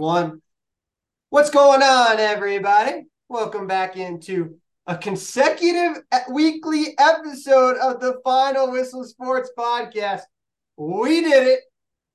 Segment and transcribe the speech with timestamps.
[0.00, 0.40] one.
[1.28, 3.04] What's going on, everybody?
[3.28, 10.22] Welcome back into a consecutive weekly episode of the Final Whistle Sports Podcast.
[10.78, 11.60] We did it.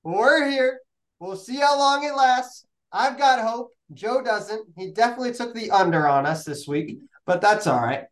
[0.03, 0.79] We're here.
[1.19, 2.65] We'll see how long it lasts.
[2.91, 3.69] I've got hope.
[3.93, 4.67] Joe doesn't.
[4.75, 6.97] He definitely took the under on us this week,
[7.27, 8.05] but that's all right.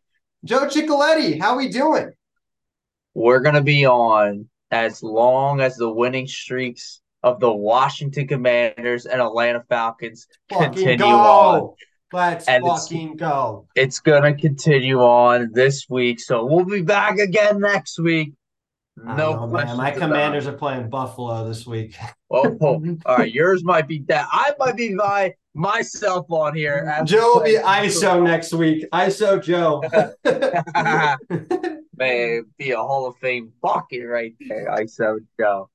[0.44, 2.12] Joe Chicoletti, how we doing?
[3.12, 9.20] We're gonna be on as long as the winning streaks of the Washington Commanders and
[9.20, 11.08] Atlanta Falcons Fucking continue go.
[11.10, 11.70] on.
[12.12, 13.66] Let's And it's- fucking go.
[13.74, 18.34] It's gonna continue on this week, so we'll be back again next week.
[18.96, 19.76] No know, man.
[19.76, 20.54] My commanders it.
[20.54, 21.96] are playing Buffalo this week.
[22.36, 24.26] Oh, oh, all right, yours might be that.
[24.32, 26.92] I might be by myself on here.
[27.04, 28.84] Joe will be ISO next week.
[28.92, 29.80] ISO Joe.
[31.96, 34.66] May be a Hall of Fame bucket right there.
[34.68, 35.70] ISO Joe.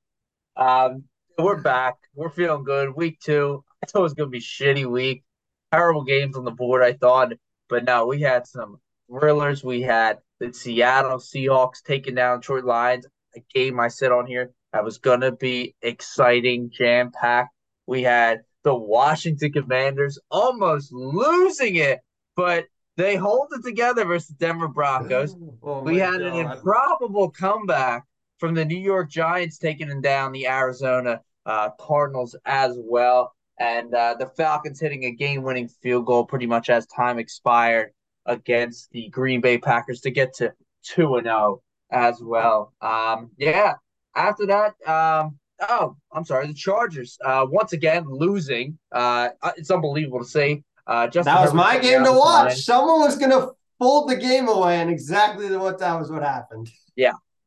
[0.54, 1.04] Um,
[1.42, 1.96] we're back.
[2.14, 2.94] We're feeling good.
[2.94, 3.64] Week two.
[3.82, 5.24] I thought it was gonna be a shitty week.
[5.72, 7.32] Terrible games on the board, I thought.
[7.68, 9.64] But no, we had some thrillers.
[9.64, 13.06] We had the Seattle Seahawks taking down Detroit Lions.
[13.36, 17.54] A game I said on here that was gonna be exciting, jam packed.
[17.86, 22.00] We had the Washington Commanders almost losing it,
[22.36, 25.34] but they hold it together versus the Denver Broncos.
[25.62, 28.04] Oh We had an improbable comeback
[28.38, 33.32] from the New York Giants taking down the Arizona uh, Cardinals as well.
[33.58, 37.90] And uh, the Falcons hitting a game winning field goal pretty much as time expired
[38.24, 40.52] against the Green Bay Packers to get to
[40.84, 42.72] 2 and 0 as well.
[42.80, 43.74] Um, yeah.
[44.14, 48.78] After that, um, oh, I'm sorry, the Chargers uh, once again losing.
[48.92, 50.62] Uh, it's unbelievable to see.
[50.86, 52.48] Uh, Justin That was Herbert my game to watch.
[52.48, 52.56] line.
[52.56, 56.70] Someone was gonna fold the game away, and exactly what that was what happened.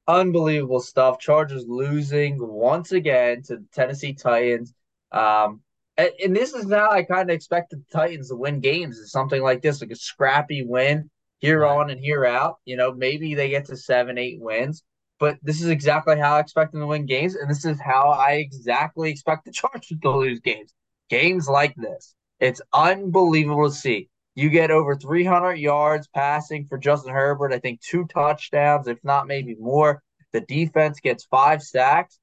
[0.08, 1.20] Unbelievable stuff.
[1.20, 4.74] Chargers losing once again to the Tennessee Titans.
[5.12, 5.62] Um,
[5.98, 8.98] and, and this is how I kind of expected the Titans to win games.
[8.98, 11.10] Is something like this, like a scrappy win
[11.40, 11.76] here Right.
[11.78, 12.58] on and here out.
[12.66, 14.84] You know, maybe they get to seven, eight wins.
[15.20, 18.10] But this is exactly how I expect them to win games, and this is how
[18.10, 20.74] I exactly expect the Chargers to lose games.
[21.10, 24.10] Games like this, it's unbelievable to see.
[24.36, 27.54] You get over 300 yards passing for Justin Herbert.
[27.54, 30.02] I think two touchdowns, if not maybe more.
[30.32, 32.20] The defense gets five sacks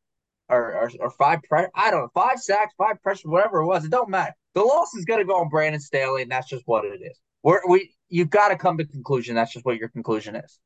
[0.49, 1.71] or, or, or five pressure.
[1.75, 3.85] I don't know, five sacks, five pressure, whatever it was.
[3.85, 4.35] It don't matter.
[4.55, 7.19] The loss is going to go on Brandon Staley, and that's just what it is.
[7.43, 9.37] We're, we you've got to come to conclusion.
[9.37, 10.59] That's just what your conclusion is.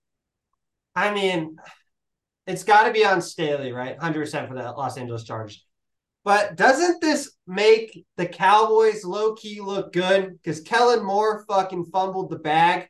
[0.97, 1.56] I mean,
[2.47, 3.99] it's got to be on Staley, right?
[3.99, 5.65] Hundred percent for the Los Angeles Chargers.
[6.24, 10.32] But doesn't this make the Cowboys low key look good?
[10.32, 12.88] Because Kellen Moore fucking fumbled the bag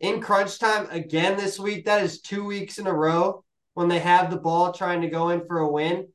[0.00, 1.84] in crunch time again this week.
[1.84, 3.44] That is two weeks in a row
[3.74, 6.08] when they have the ball trying to go in for a win.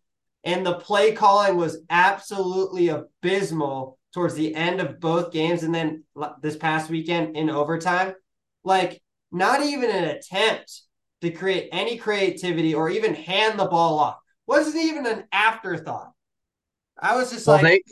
[0.43, 5.61] And the play calling was absolutely abysmal towards the end of both games.
[5.61, 6.03] And then
[6.41, 8.15] this past weekend in overtime,
[8.63, 8.99] like
[9.31, 10.81] not even an attempt
[11.21, 14.17] to create any creativity or even hand the ball off.
[14.47, 16.13] Wasn't even an afterthought.
[16.99, 17.83] I was just Well, like,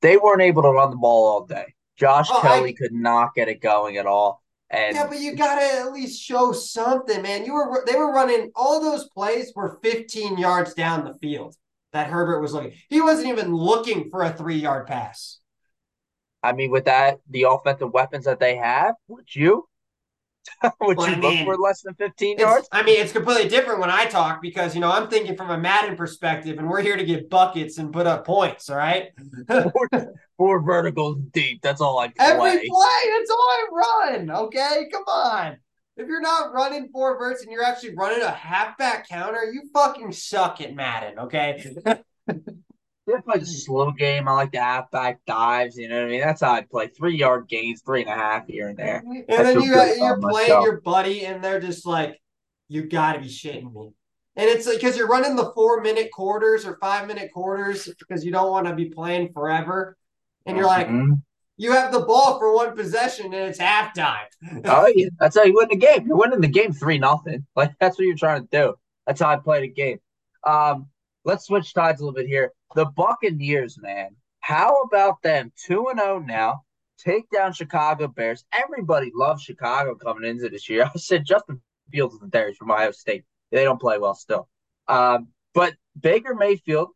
[0.00, 1.74] they they weren't able to run the ball all day.
[1.96, 4.42] Josh Oh, I- Kelley could not get it going at all.
[4.70, 7.44] And yeah, but you gotta at least show something, man.
[7.44, 11.54] You were they were running all those plays were 15 yards down the field
[11.92, 12.72] that Herbert was looking.
[12.88, 15.38] He wasn't even looking for a three yard pass.
[16.42, 19.66] I mean, with that, the offensive weapons that they have, would you?
[20.80, 22.68] would Well, you I look mean, for less than 15 yards?
[22.72, 25.58] I mean, it's completely different when I talk because you know I'm thinking from a
[25.58, 28.70] Madden perspective, and we're here to get buckets and put up points.
[28.70, 29.08] All right.
[29.48, 29.88] four,
[30.36, 31.62] four verticals deep.
[31.62, 32.14] That's all I play.
[32.18, 34.30] Every play, that's all I run.
[34.30, 35.58] Okay, come on.
[35.96, 40.10] If you're not running four verts and you're actually running a halfback counter, you fucking
[40.12, 41.20] suck at Madden.
[41.20, 41.72] Okay.
[43.06, 44.28] I play the slow game.
[44.28, 45.76] I like the halfback dives.
[45.76, 46.20] You know what I mean?
[46.20, 46.88] That's how I play.
[46.88, 49.02] Three yard gains, three and a half here and there.
[49.06, 50.64] And I then you got, you're playing myself.
[50.64, 52.20] your buddy, and they're just like,
[52.68, 53.90] "You got to be shitting me."
[54.36, 58.24] And it's like because you're running the four minute quarters or five minute quarters because
[58.24, 59.96] you don't want to be playing forever,
[60.46, 61.22] and you're like, Mhm.
[61.58, 64.24] you have the ball for one possession and it's halftime.
[64.64, 66.06] oh yeah, that's how you win the game.
[66.06, 67.46] You're winning the game three nothing.
[67.54, 68.74] Like that's what you're trying to do.
[69.06, 69.98] That's how I play the game.
[70.44, 70.88] Um,
[71.24, 72.50] let's switch sides a little bit here.
[72.74, 74.16] The Buccaneers, man.
[74.40, 75.52] How about them?
[75.66, 76.62] Two and zero now.
[76.98, 78.44] Take down Chicago Bears.
[78.52, 80.84] Everybody loves Chicago coming into this year.
[80.94, 81.60] I said Justin
[81.90, 83.24] Fields is the Bears from Ohio State.
[83.50, 84.48] They don't play well still.
[84.88, 86.88] Um, but Baker Mayfield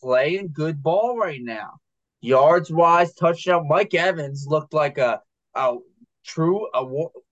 [0.00, 1.74] playing good ball right now.
[2.20, 3.68] Yards wise, touchdown.
[3.68, 5.20] Mike Evans looked like a
[5.54, 5.76] a
[6.24, 6.84] true a,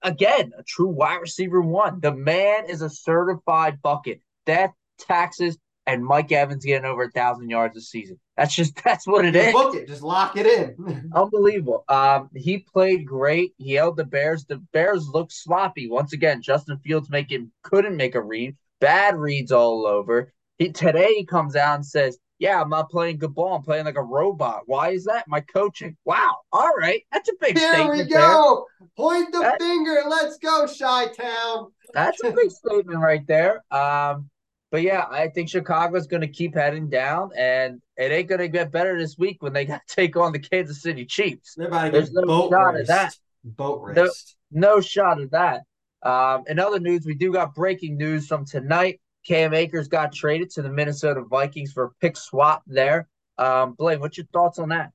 [0.02, 2.00] again a true wide receiver one.
[2.00, 4.20] The man is a certified bucket.
[4.44, 8.18] Death, taxes, and Mike Evans getting over a thousand yards this season.
[8.36, 9.52] That's just that's what it Just is.
[9.52, 9.88] book it.
[9.88, 11.10] Just lock it in.
[11.14, 11.84] Unbelievable.
[11.88, 13.52] Um, he played great.
[13.58, 14.44] He held the Bears.
[14.44, 16.42] The Bears looked sloppy once again.
[16.42, 18.56] Justin Fields making couldn't make a read.
[18.80, 20.32] Bad reads all over.
[20.58, 23.54] He today he comes out and says, "Yeah, I'm not playing good ball.
[23.56, 24.62] I'm playing like a robot.
[24.66, 25.28] Why is that?
[25.28, 25.96] My coaching.
[26.04, 26.36] Wow.
[26.52, 28.20] All right, that's a big Here statement we there.
[28.20, 28.66] go.
[28.96, 30.02] Point the That- finger.
[30.08, 31.72] Let's go, Shy Town.
[31.94, 33.62] That's a big statement right there.
[33.70, 34.28] Um,
[34.76, 38.48] but yeah, I think Chicago's going to keep heading down, and it ain't going to
[38.48, 41.54] get better this week when they got to take on the Kansas City Chiefs.
[41.56, 42.88] They're about to There's no boat shot at raced.
[42.88, 43.14] that.
[43.42, 44.10] Boat No-
[44.50, 45.62] No shot at that.
[46.02, 49.00] Um, in other news, we do got breaking news from tonight.
[49.26, 53.08] Cam Akers got traded to the Minnesota Vikings for a pick swap there.
[53.38, 54.90] Um, Blaine, what's your thoughts on that?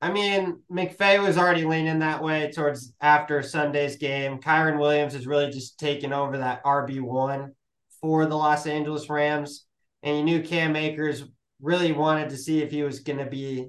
[0.00, 4.38] I mean, McVay was already leaning that way towards after Sunday's game.
[4.38, 7.50] Kyren Williams has really just taken over that RB1
[8.00, 9.66] for the Los Angeles Rams.
[10.02, 11.24] And you knew Cam Akers
[11.60, 13.68] really wanted to see if he was going to be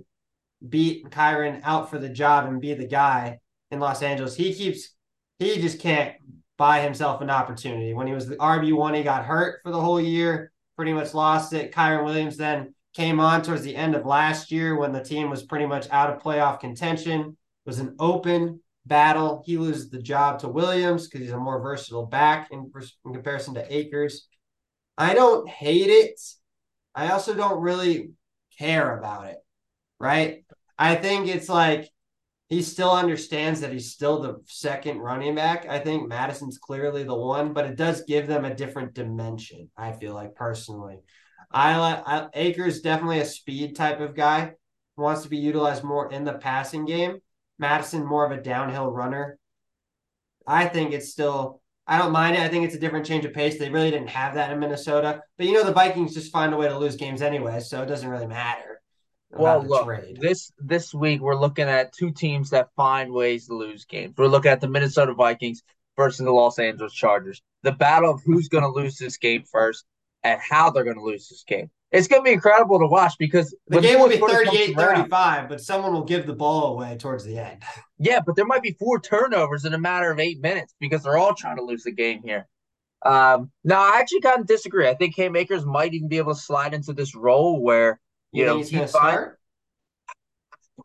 [0.67, 3.39] beat Kyren out for the job and be the guy
[3.71, 4.35] in Los Angeles.
[4.35, 4.93] He keeps,
[5.39, 6.15] he just can't
[6.57, 7.93] buy himself an opportunity.
[7.93, 11.53] When he was the RB1, he got hurt for the whole year, pretty much lost
[11.53, 11.73] it.
[11.73, 15.43] Kyren Williams then came on towards the end of last year when the team was
[15.43, 17.37] pretty much out of playoff contention.
[17.65, 19.43] Was an open battle.
[19.45, 22.71] He loses the job to Williams because he's a more versatile back in,
[23.05, 24.27] in comparison to Akers.
[24.97, 26.19] I don't hate it.
[26.93, 28.11] I also don't really
[28.57, 29.37] care about it,
[29.99, 30.43] right?
[30.77, 31.89] I think it's like
[32.49, 35.65] he still understands that he's still the second running back.
[35.69, 39.69] I think Madison's clearly the one, but it does give them a different dimension.
[39.77, 40.97] I feel like personally,
[41.49, 44.53] I like Akers definitely a speed type of guy,
[44.97, 47.19] wants to be utilized more in the passing game.
[47.61, 49.37] Madison more of a downhill runner.
[50.45, 51.61] I think it's still.
[51.87, 52.41] I don't mind it.
[52.41, 53.57] I think it's a different change of pace.
[53.57, 56.57] They really didn't have that in Minnesota, but you know the Vikings just find a
[56.57, 58.81] way to lose games anyway, so it doesn't really matter.
[59.31, 60.17] Well, look, trade.
[60.19, 64.15] this this week we're looking at two teams that find ways to lose games.
[64.17, 65.63] We're looking at the Minnesota Vikings
[65.95, 67.41] versus the Los Angeles Chargers.
[67.63, 69.85] The battle of who's going to lose this game first
[70.23, 71.69] and how they're going to lose this game.
[71.91, 74.77] It's going to be incredible to watch because The game will be fourth quarter 38
[74.77, 77.63] around- 35, but someone will give the ball away towards the end.
[78.03, 81.19] Yeah, but there might be four turnovers in a matter of eight minutes because they're
[81.19, 82.47] all trying to lose the game here.
[83.05, 84.87] Um, no, I actually kind of disagree.
[84.87, 87.99] I think Cam Akers might even be able to slide into this role where
[88.31, 89.37] you, You, know he's he start?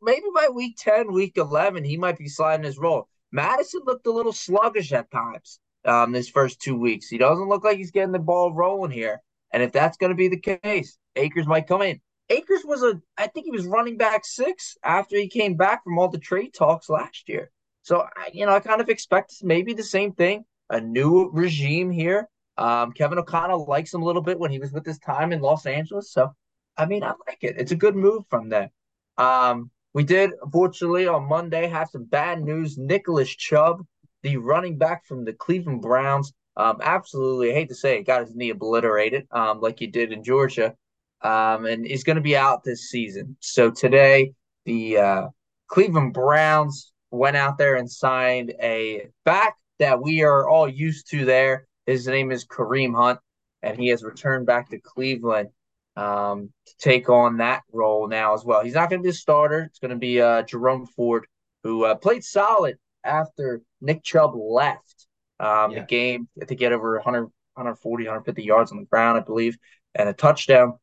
[0.03, 3.09] maybe by week 10, week 11, he might be sliding his role.
[3.33, 7.09] Madison looked a little sluggish at times um, this first two weeks.
[7.09, 9.23] He doesn't look like he's getting the ball rolling here.
[9.53, 12.01] And if that's going to be the case, Akers might come in.
[12.29, 15.99] Akers was a, I think he was running back six after he came back from
[15.99, 17.51] all the trade talks last year.
[17.83, 21.91] So, I- you know, I kind of expect maybe the same thing, a new regime
[21.91, 22.29] here.
[22.59, 25.41] Um, Kevin O'Connell likes him a little bit when he was with his time in
[25.41, 26.11] Los Angeles.
[26.11, 26.35] So,
[26.77, 27.57] I mean, I like it.
[27.59, 28.71] It's a good move from them.
[29.19, 32.77] Um, we did, unfortunately, on Monday have some bad news.
[32.77, 33.87] Nicholas Chubb,
[34.23, 38.23] the running back from the Cleveland Browns, um, absolutely, I hate to say it, got
[38.23, 40.75] his knee obliterated, um, like he did in Georgia,
[41.23, 43.37] um, and he's going to be out this season.
[43.41, 44.33] So today,
[44.65, 45.27] the uh,
[45.69, 51.25] Cleveland Browns went out there and signed a back that we are all used to
[51.25, 51.67] there.
[51.85, 53.21] His name is Kareem Hunt,
[53.63, 55.51] and he has returned back to Cleveland
[55.97, 58.63] um, to take on that role now as well.
[58.63, 59.65] He's not going to be a starter.
[59.65, 61.27] It's going to be uh, Jerome Ford,
[61.63, 64.96] who uh, played solid after Nick Chubb left
[65.41, 65.81] um, Yeah.
[65.81, 66.29] the game.
[66.41, 67.25] I think he had over 100,
[67.55, 69.57] 140, 150 yards on the ground, I believe,
[69.95, 70.79] and a touchdown.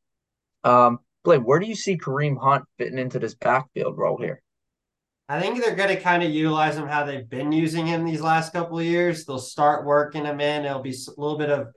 [0.64, 4.42] Um, Blake, where do you see Kareem Hunt fitting into this backfield role here?
[5.30, 8.22] I think they're going to kind of utilize him how they've been using him these
[8.22, 9.26] last couple of years.
[9.26, 10.66] They'll start working him in.
[10.66, 11.68] It'll be a little bit of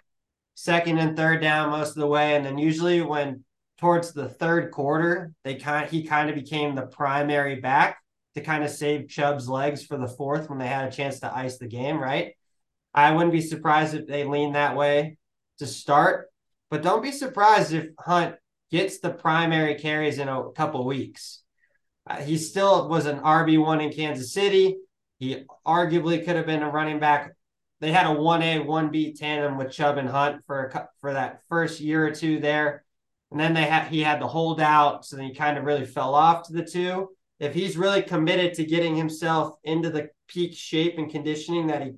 [0.54, 3.44] second and third down most of the way, and then usually when
[3.78, 7.98] towards the third quarter, they kind he kind of became the primary back
[8.34, 11.34] to kind of save Chubb's legs for the fourth when they had a chance to
[11.34, 11.98] ice the game.
[11.98, 12.34] Right?
[12.96, 15.18] I wouldn't be surprised if they lean that way
[15.58, 16.30] to start,
[16.70, 18.36] but don't be surprised if Hunt
[18.70, 21.42] gets the primary carries in a couple weeks.
[22.06, 24.76] Uh, he still was an RB1 in Kansas City.
[25.18, 27.32] He arguably could have been a running back.
[27.80, 31.80] They had a 1A, 1B tandem with Chubb and Hunt for a, for that first
[31.80, 32.84] year or two there.
[33.30, 36.14] And then they had he had the holdout, so then he kind of really fell
[36.14, 37.10] off to the two.
[37.40, 41.92] If he's really committed to getting himself into the peak shape and conditioning that he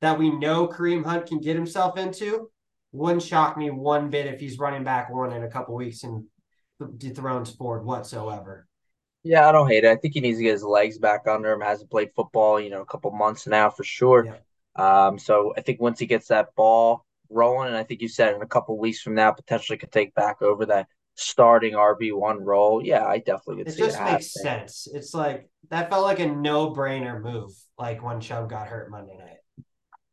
[0.00, 2.50] that we know Kareem Hunt can get himself into,
[2.92, 6.24] wouldn't shock me one bit if he's running back one in a couple weeks and
[6.98, 8.66] dethrones Ford whatsoever.
[9.22, 9.90] Yeah, I don't hate it.
[9.90, 11.60] I think he needs to get his legs back under him.
[11.60, 14.24] Hasn't played football, you know, a couple months now for sure.
[14.24, 14.36] Yeah.
[14.76, 18.34] Um, so I think once he gets that ball rolling, and I think you said
[18.34, 20.86] in a couple weeks from now potentially could take back over that
[21.16, 22.84] starting RB one role.
[22.84, 23.68] Yeah, I definitely would.
[23.68, 24.86] It just it makes sense.
[24.92, 29.16] It's like that felt like a no brainer move, like when Chubb got hurt Monday
[29.18, 29.38] night.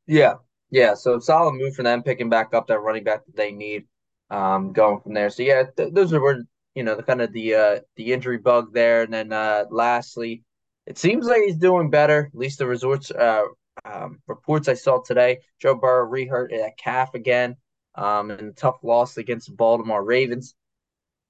[0.07, 0.35] Yeah,
[0.69, 0.93] yeah.
[0.95, 3.85] So solid move for them, picking back up that running back that they need,
[4.29, 5.29] um, going from there.
[5.29, 6.43] So yeah, th- those are
[6.75, 10.43] you know the kind of the uh the injury bug there, and then uh lastly,
[10.85, 12.29] it seems like he's doing better.
[12.33, 13.43] At least the resorts uh
[13.85, 15.39] um, reports I saw today.
[15.59, 17.55] Joe Burrow rehurt a calf again,
[17.95, 20.55] um, and a tough loss against the Baltimore Ravens.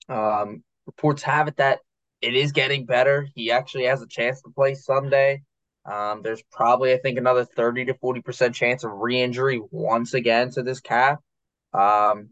[0.10, 1.80] Um, reports have it that
[2.22, 3.28] it is getting better.
[3.36, 5.44] He actually has a chance to play Sunday.
[5.86, 10.50] Um, there's probably, I think, another 30 to 40% chance of re injury once again
[10.52, 11.20] to this calf.
[11.74, 12.30] Um,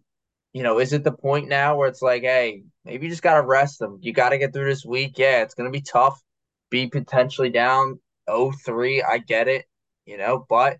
[0.53, 3.35] you know, is it the point now where it's like, hey, maybe you just got
[3.35, 3.99] to rest them?
[4.01, 5.17] You got to get through this week.
[5.17, 6.21] Yeah, it's going to be tough.
[6.69, 9.03] Be potentially down 0 3.
[9.03, 9.65] I get it,
[10.05, 10.77] you know, but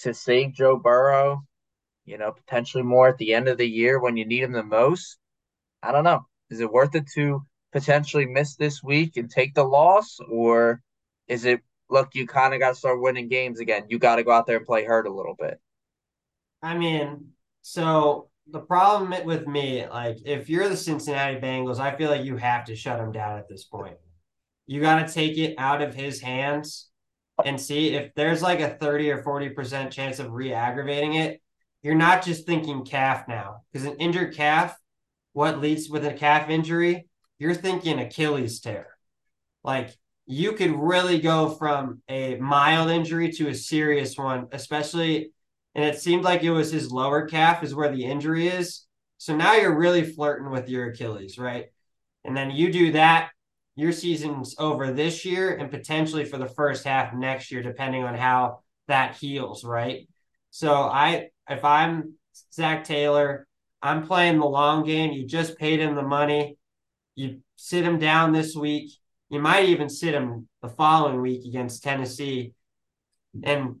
[0.00, 1.44] to save Joe Burrow,
[2.04, 4.62] you know, potentially more at the end of the year when you need him the
[4.62, 5.18] most,
[5.82, 6.26] I don't know.
[6.50, 10.80] Is it worth it to potentially miss this week and take the loss, or
[11.26, 11.60] is it
[11.94, 12.14] look?
[12.14, 13.84] You kind of got to start winning games again.
[13.88, 15.58] You got to go out there and play hurt a little bit.
[16.62, 17.28] I mean,
[17.62, 22.36] so the problem with me, like, if you're the Cincinnati Bengals, I feel like you
[22.36, 23.96] have to shut him down at this point.
[24.66, 26.90] You got to take it out of his hands
[27.42, 31.40] and see if there's like a 30 or 40% chance of re aggravating it.
[31.82, 34.76] You're not just thinking calf now because an injured calf
[35.34, 37.08] what leads with a calf injury,
[37.38, 38.86] you're thinking Achilles tear.
[39.62, 39.90] Like
[40.26, 45.32] you could really go from a mild injury to a serious one, especially.
[45.74, 48.86] And it seemed like it was his lower calf is where the injury is.
[49.18, 51.66] So now you're really flirting with your Achilles, right?
[52.24, 53.30] And then you do that,
[53.76, 58.14] your season's over this year and potentially for the first half next year, depending on
[58.14, 60.08] how that heals, right?
[60.50, 62.14] So I, if I'm
[62.52, 63.46] Zac Taylor,
[63.82, 65.12] I'm playing the long game.
[65.12, 66.56] You just paid him the money.
[67.14, 68.92] You sit him down this week.
[69.34, 72.54] You might even sit him the following week against Tennessee.
[73.42, 73.76] And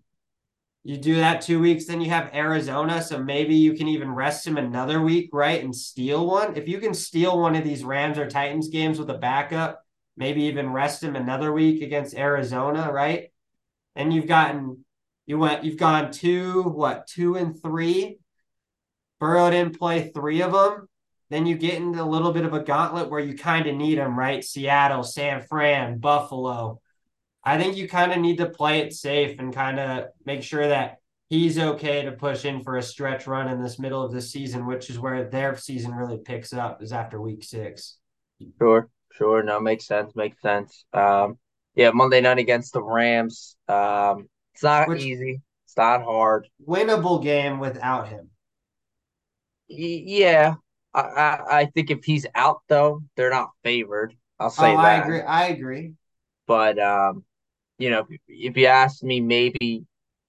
[0.82, 3.00] you do that two weeks, then you have Arizona.
[3.00, 5.62] So maybe you can even rest him another week, right?
[5.62, 6.56] And steal one.
[6.56, 9.82] If you can steal one of these Rams or Titans games with a backup,
[10.16, 13.30] maybe even rest him another week against Arizona, right?
[13.96, 14.84] And you've gotten
[15.26, 18.18] you went you've gone two, what, two and three
[19.24, 20.88] Burrow didn't play three of them.
[21.30, 23.98] Then you get into a little bit of a gauntlet where you kind of need
[23.98, 24.44] them, right?
[24.44, 26.80] Seattle, San Fran, Buffalo.
[27.42, 30.68] I think you kind of need to play it safe and kind of make sure
[30.68, 34.20] that he's okay to push in for a stretch run in this middle of the
[34.20, 37.98] season, which is where their season really picks up, is after week six.
[38.58, 39.42] Sure, sure.
[39.42, 40.14] No, makes sense.
[40.14, 40.84] Makes sense.
[40.92, 41.38] Um,
[41.74, 43.56] yeah, Monday night against the Rams.
[43.68, 45.40] Um, it's not which, easy.
[45.66, 46.48] It's not hard.
[46.66, 48.30] Winnable game without him.
[49.66, 50.54] Yeah,
[50.94, 54.14] I, I, I think if he's out though, they're not favored.
[54.38, 54.84] I'll say oh, that.
[54.84, 55.20] I agree.
[55.20, 55.92] I agree.
[56.46, 57.24] But um,
[57.78, 59.84] you know, if, if you asked me maybe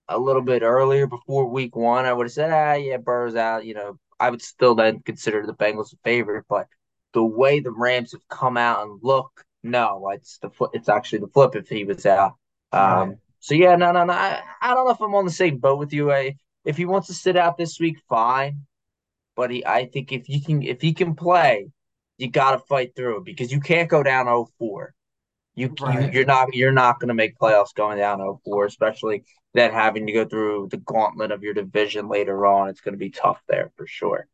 [0.07, 3.65] a little bit earlier before week one, I would have said, ah, yeah, Burrow's out.
[3.65, 6.45] You know, I would still then consider the Bengals a favorite.
[6.49, 6.67] But
[7.13, 11.27] the way the Rams have come out and look, no, it's the it's actually the
[11.27, 12.33] flip if he was out.
[12.71, 13.17] Um, right.
[13.39, 14.13] so yeah, no, no, no.
[14.13, 16.11] I, I don't know if I'm on the same boat with you.
[16.11, 18.65] I, if he wants to sit out this week, fine
[19.35, 21.69] but he, I think if you can if he can play,
[22.17, 24.87] you got to fight through it because you can't go down 0-4.
[25.57, 26.13] You, right.
[26.13, 29.23] you are not you're not going to make playoffs going down 0-4, especially
[29.53, 32.69] then having to go through the gauntlet of your division later on.
[32.69, 34.27] It's going to be tough there for sure.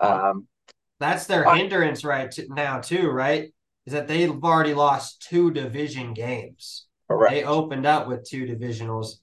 [0.00, 0.48] Um,
[0.98, 3.52] that's their hindrance right now too, right?
[3.86, 6.86] Is that they've already lost two division games.
[7.08, 7.32] Correct.
[7.32, 9.18] They opened up with two divisionals.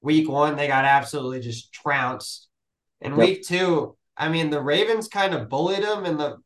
[0.00, 2.48] Week one, they got absolutely just trounced.
[3.00, 3.28] And yep.
[3.28, 6.38] week two, I mean, the Ravens kind of bullied them, and the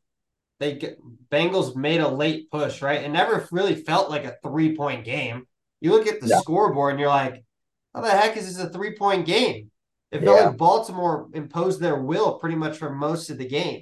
[0.59, 0.95] they
[1.31, 3.01] Bengals made a late push, right?
[3.01, 5.47] It never really felt like a three point game.
[5.79, 6.39] You look at the yeah.
[6.39, 7.43] scoreboard and you're like,
[7.95, 9.71] how the heck is this a three point game?
[10.11, 10.47] It felt yeah.
[10.47, 13.81] like Baltimore imposed their will pretty much for most of the game.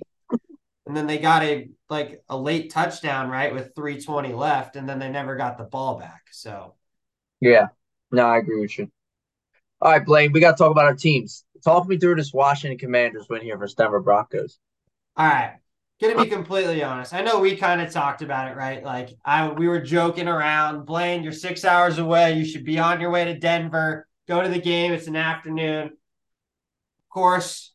[0.86, 5.00] And then they got a like a late touchdown, right, with 320 left, and then
[5.00, 6.28] they never got the ball back.
[6.32, 6.76] So
[7.42, 7.68] yeah.
[8.12, 8.90] No, I agree with you.
[9.82, 11.46] All right, Blaine, we got to talk about our teams.
[11.64, 14.60] Talk me through this Washington Commanders win here versus Denver Broncos.
[15.16, 15.56] All right.
[16.02, 17.14] Gonna be completely honest.
[17.14, 18.82] I know we kind of talked about it, right?
[18.82, 20.86] Like I we were joking around.
[20.86, 22.34] Blaine, you're six hours away.
[22.34, 24.08] You should be on your way to Denver.
[24.26, 24.94] Go to the game.
[24.94, 25.88] It's an afternoon.
[25.88, 27.74] Of course,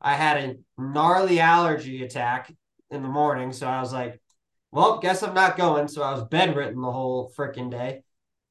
[0.00, 2.52] I had a gnarly allergy attack
[2.90, 3.52] in the morning.
[3.52, 4.20] So I was like,
[4.72, 5.86] well, guess I'm not going.
[5.86, 8.02] So I was bedridden the whole freaking day.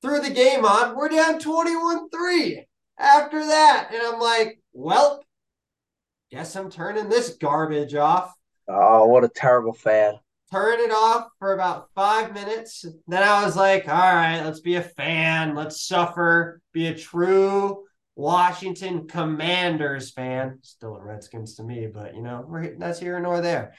[0.01, 0.95] Threw the game on.
[0.95, 2.65] We're down 21 3
[2.97, 3.89] after that.
[3.93, 5.23] And I'm like, well,
[6.31, 8.33] guess I'm turning this garbage off.
[8.67, 10.15] Oh, what a terrible fan.
[10.51, 12.85] Turn it off for about five minutes.
[13.07, 15.53] Then I was like, all right, let's be a fan.
[15.53, 16.61] Let's suffer.
[16.73, 17.83] Be a true
[18.15, 20.59] Washington Commanders fan.
[20.63, 22.47] Still a Redskins to me, but you know,
[22.77, 23.73] that's here nor there.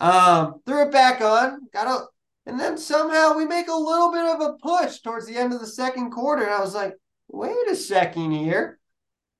[0.00, 2.06] Um, threw it back on, got a,
[2.46, 5.60] and then somehow we make a little bit of a push towards the end of
[5.60, 6.42] the second quarter.
[6.42, 6.94] And I was like,
[7.28, 8.79] wait a second here.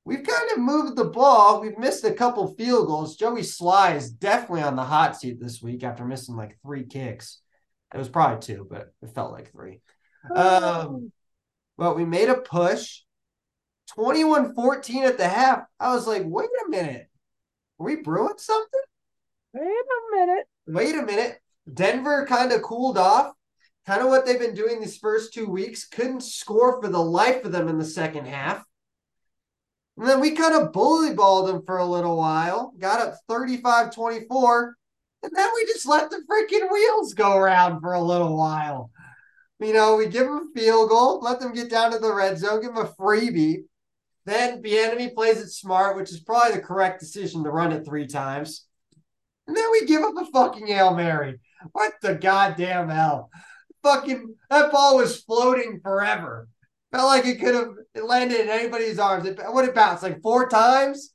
[0.05, 1.61] We've kind of moved the ball.
[1.61, 3.17] We've missed a couple field goals.
[3.17, 7.41] Joey Slye is definitely on the hot seat this week after missing like three kicks.
[7.95, 9.81] It was probably two, but it felt like three.
[10.35, 11.13] Um,
[11.77, 13.03] but we made a push.
[13.95, 15.63] 21 14 at the half.
[15.79, 17.09] I was like, wait a minute.
[17.79, 18.81] Are we brewing something?
[19.53, 20.47] Wait a minute.
[20.67, 21.41] Wait a minute.
[21.73, 23.33] Denver kind of cooled off.
[23.87, 25.89] Kind of what they've been doing these first two weeks.
[25.89, 28.65] Couldn't score for the life of them in the second half.
[30.01, 33.95] And then we kind of bully balled them for a little while, got up 35
[33.95, 34.77] 24,
[35.23, 38.91] and then we just let the freaking wheels go around for a little while.
[39.59, 42.39] You know, we give them a field goal, let them get down to the red
[42.39, 43.65] zone, give them a freebie.
[44.25, 48.07] Then Bieniemy plays it smart, which is probably the correct decision to run it three
[48.07, 48.65] times.
[49.47, 51.41] And then we give up a fucking Hail Mary.
[51.73, 53.29] What the goddamn hell?
[53.83, 56.49] Fucking that ball was floating forever.
[56.93, 57.71] Felt like it could have
[58.03, 59.27] landed in anybody's arms.
[59.27, 61.15] It, what it bounced like four times.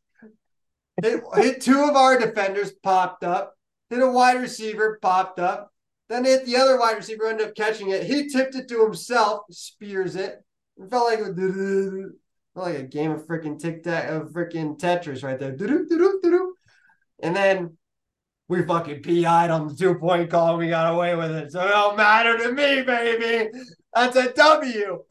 [1.03, 3.53] It hit two of our defenders, popped up.
[3.89, 5.71] Hit a wide receiver, popped up.
[6.07, 8.03] Then hit the other wide receiver, ended up catching it.
[8.03, 10.43] He tipped it to himself, spears it.
[10.77, 12.11] It felt like it
[12.55, 15.55] like a game of freaking tic tac of freaking Tetris right there.
[17.21, 17.77] And then
[18.47, 21.51] we fucking PI'd on the two point call and we got away with it.
[21.51, 23.49] So it don't matter to me, baby.
[23.95, 25.03] That's a W.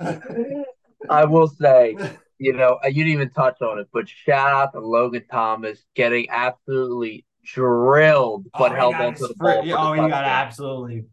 [1.10, 1.96] I will say,
[2.38, 6.28] you know, you didn't even touch on it, but shout out to Logan Thomas getting
[6.30, 9.64] absolutely drilled, but oh, held onto the ball.
[9.72, 11.06] oh, he got absolutely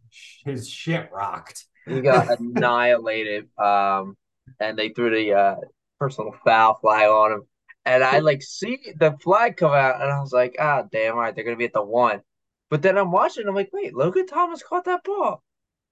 [0.45, 1.65] his shit rocked.
[1.87, 3.47] He got annihilated.
[3.57, 4.17] Um,
[4.59, 5.55] and they threw the uh,
[5.99, 7.41] personal foul flag on him.
[7.85, 11.21] And I like see the flag come out, and I was like, ah, damn, all
[11.21, 12.21] right, they're gonna be at the one.
[12.69, 15.43] But then I'm watching, I'm like, wait, Logan Thomas caught that ball.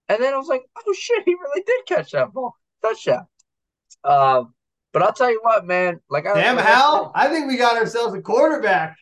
[0.10, 2.56] And then I was like, oh shit, he really did catch that ball.
[2.82, 3.28] Touchdown.
[4.04, 4.54] Um,
[4.92, 6.00] but I'll tell you what, man.
[6.10, 8.98] Like, Sam I, Howell, I think we got ourselves a quarterback.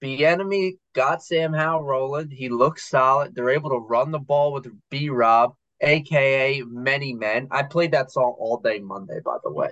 [0.00, 2.30] The enemy got Sam Howell rolling.
[2.30, 3.34] He looks solid.
[3.34, 7.46] They're able to run the ball with B Rob, aka Many Men.
[7.50, 9.70] I played that song all day Monday, by the way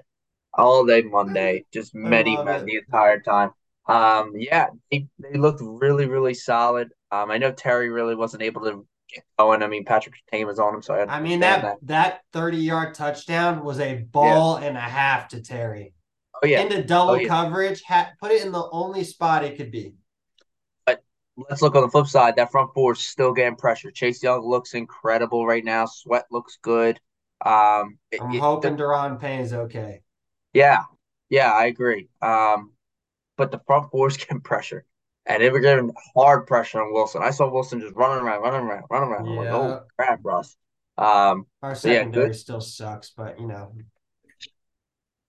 [0.55, 3.51] all day Monday, just many men the entire time.
[3.87, 6.88] Um, yeah, they, they looked really, really solid.
[7.11, 8.87] Um, I know Terry really wasn't able to
[9.38, 9.62] going.
[9.62, 12.59] I mean, Patrick Surtain was on him, so I, I mean that, that that thirty
[12.59, 14.68] yard touchdown was a ball yeah.
[14.68, 15.94] and a half to Terry.
[16.42, 17.29] Oh yeah, into double oh, yeah.
[17.29, 19.94] coverage, ha- put it in the only spot it could be.
[20.87, 21.03] But
[21.37, 22.37] let's look on the flip side.
[22.37, 23.90] That front four is still getting pressure.
[23.90, 25.87] Chase Young looks incredible right now.
[25.87, 27.01] Sweat looks good.
[27.44, 30.03] Um, I'm it, hoping the, Daron Payne's okay.
[30.53, 30.83] Yeah,
[31.29, 32.09] yeah, I agree.
[32.20, 32.73] Um,
[33.37, 34.85] but the front fours get pressure,
[35.26, 37.22] and they were getting hard pressure on Wilson.
[37.22, 39.26] I saw Wilson just running around, running around, running around.
[39.26, 39.40] Yeah.
[39.40, 40.56] Like, oh crap, Russ.
[40.98, 43.72] Um, Our secondary yeah, still sucks, but you know,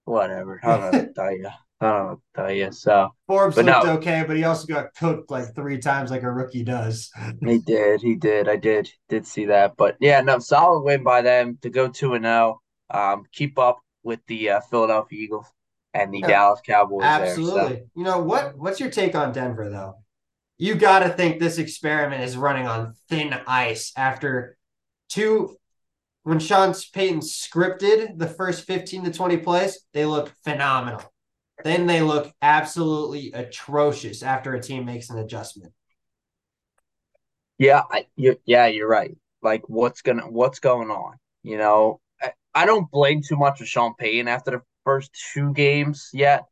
[0.05, 0.59] whatever.
[0.63, 1.49] I don't know tell you.
[1.79, 2.71] I don't know tell you.
[2.71, 3.93] So Forbes looked no.
[3.97, 7.09] okay, but he also got cooked like three times, like a rookie does.
[7.45, 8.01] he did.
[8.01, 8.49] He did.
[8.49, 8.89] I did.
[9.09, 12.61] Did see that, but yeah, no, solid win by them to go two and zero.
[12.93, 13.13] Oh.
[13.13, 15.45] Um, keep up with the uh, Philadelphia Eagles
[15.93, 17.03] and the yeah, Dallas Cowboys.
[17.03, 17.61] Absolutely.
[17.61, 17.85] There, so.
[17.95, 18.57] You know what?
[18.57, 19.95] What's your take on Denver though?
[20.57, 24.57] You got to think this experiment is running on thin ice after
[25.09, 25.57] two.
[26.23, 31.01] When Sean Payton scripted the first 15 to 20 plays, they look phenomenal.
[31.63, 35.73] Then they look absolutely atrocious after a team makes an adjustment.
[37.57, 39.17] Yeah, I, you, yeah, you're right.
[39.41, 41.17] Like, what's gonna, what's going on?
[41.41, 42.01] You know,
[42.53, 46.45] I don't blame too much of Sean Payton after the first two games yet,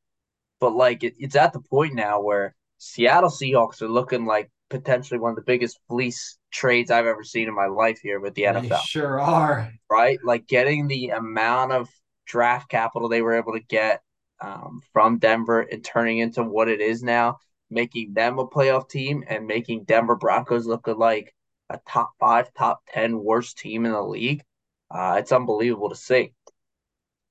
[0.60, 5.20] but like it, it's at the point now where Seattle Seahawks are looking like potentially
[5.20, 8.44] one of the biggest fleece trades I've ever seen in my life here with the
[8.44, 8.70] NFL.
[8.70, 9.72] They sure are.
[9.89, 10.20] Right?
[10.24, 11.89] Like getting the amount of
[12.26, 14.02] draft capital they were able to get
[14.42, 17.39] um, from Denver and turning into what it is now,
[17.70, 21.34] making them a playoff team and making Denver Broncos look like
[21.70, 24.44] a top five, top 10 worst team in the league.
[24.89, 26.34] Uh, it's unbelievable to see.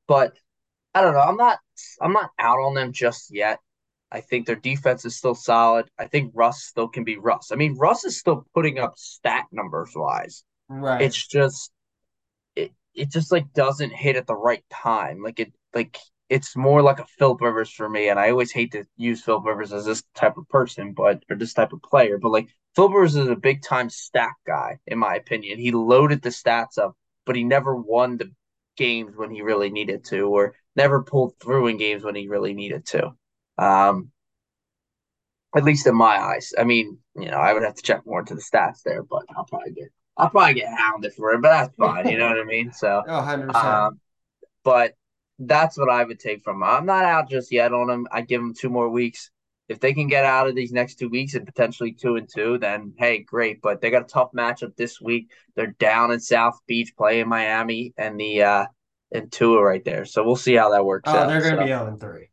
[0.06, 0.36] But
[0.98, 1.20] I don't know.
[1.20, 1.60] I'm not.
[2.00, 3.60] I'm not out on them just yet.
[4.10, 5.88] I think their defense is still solid.
[5.96, 7.52] I think Russ still can be Russ.
[7.52, 10.42] I mean, Russ is still putting up stat numbers wise.
[10.68, 11.02] Right.
[11.02, 11.70] It's just
[12.56, 15.22] it it just like doesn't hit at the right time.
[15.22, 15.96] Like it like
[16.28, 18.08] it's more like a Philip Rivers for me.
[18.08, 21.36] And I always hate to use Philip Rivers as this type of person, but or
[21.36, 22.18] this type of player.
[22.18, 25.60] But like Philip Rivers is a big time stat guy, in my opinion.
[25.60, 28.32] He loaded the stats up, but he never won the
[28.76, 32.54] games when he really needed to, or never pulled through in games when he really
[32.54, 33.10] needed to.
[33.58, 34.12] Um,
[35.56, 36.52] at least in my eyes.
[36.58, 39.24] I mean, you know, I would have to check more into the stats there, but
[39.36, 42.08] I'll probably get I'll probably get hounded for it, but that's fine.
[42.08, 42.72] You know what I mean?
[42.72, 43.54] So, oh, 100%.
[43.54, 44.00] Um,
[44.64, 44.94] but
[45.38, 46.64] that's what I would take from him.
[46.64, 48.08] I'm not out just yet on him.
[48.10, 49.30] I give him two more weeks.
[49.68, 52.58] If they can get out of these next two weeks and potentially two and two,
[52.58, 53.60] then hey, great.
[53.62, 55.30] But they got a tough matchup this week.
[55.54, 58.66] They're down in South Beach playing Miami and the uh
[59.12, 60.04] and Tua right there.
[60.04, 61.28] So we'll see how that works oh, out.
[61.28, 61.62] they're gonna so.
[61.62, 62.28] be 0 and 3.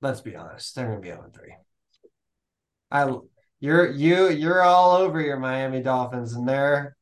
[0.00, 0.74] Let's be honest.
[0.74, 1.54] They're gonna be 0 and 3.
[2.90, 3.16] I
[3.60, 6.96] you're you you're all over your Miami Dolphins and they're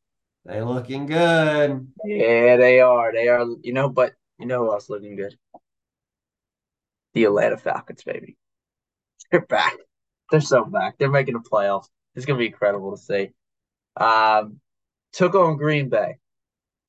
[0.45, 1.89] they looking good.
[2.05, 3.13] Yeah, they are.
[3.13, 5.37] They are, you know, but you know who else looking good?
[7.15, 8.37] The Atlanta Falcons, baby.
[9.31, 9.77] They're back.
[10.31, 10.97] They're so back.
[10.99, 11.89] They're making the playoffs.
[12.15, 13.31] It's gonna be incredible to see.
[13.97, 14.61] Um,
[15.13, 16.17] took on Green Bay.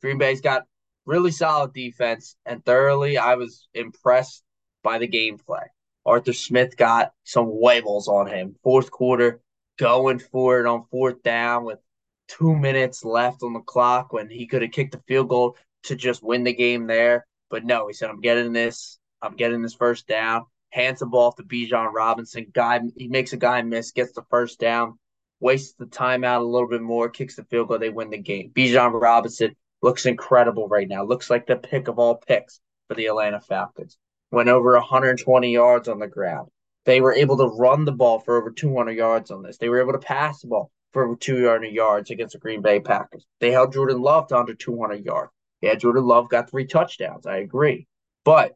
[0.02, 0.66] Green Bay's got
[1.06, 4.44] really solid defense, and thoroughly, I was impressed
[4.84, 5.66] by the gameplay.
[6.06, 8.56] Arthur Smith got some wibbles on him.
[8.64, 9.42] Fourth quarter,
[9.78, 11.80] going for it on fourth down with
[12.28, 15.96] two minutes left on the clock when he could have kicked the field goal to
[15.96, 17.26] just win the game there.
[17.50, 19.00] But no, he said, I'm getting this.
[19.22, 20.46] I'm getting this first down.
[20.70, 22.48] Hands the ball to Bijan Robinson.
[22.54, 24.98] Guy, he makes a guy miss, gets the first down,
[25.40, 27.78] wastes the timeout a little bit more, kicks the field goal.
[27.78, 28.52] They win the game.
[28.56, 31.04] Bijan Robinson looks incredible right now.
[31.04, 33.98] Looks like the pick of all picks for the Atlanta Falcons.
[34.32, 36.50] Went over 120 yards on the ground.
[36.86, 39.58] They were able to run the ball for over 200 yards on this.
[39.58, 42.80] They were able to pass the ball for over 200 yards against the Green Bay
[42.80, 43.26] Packers.
[43.40, 45.32] They held Jordan Love to under 200 yards.
[45.62, 47.28] Yeah, Jordan Love got three touchdowns.
[47.28, 47.88] I agree.
[48.26, 48.56] But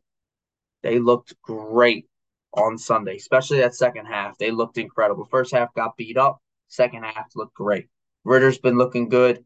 [0.82, 2.08] they looked great
[2.54, 4.38] on Sunday, especially that second half.
[4.38, 5.26] They looked incredible.
[5.26, 6.40] First half got beat up.
[6.68, 7.88] Second half looked great.
[8.24, 9.46] Ridder's been looking good.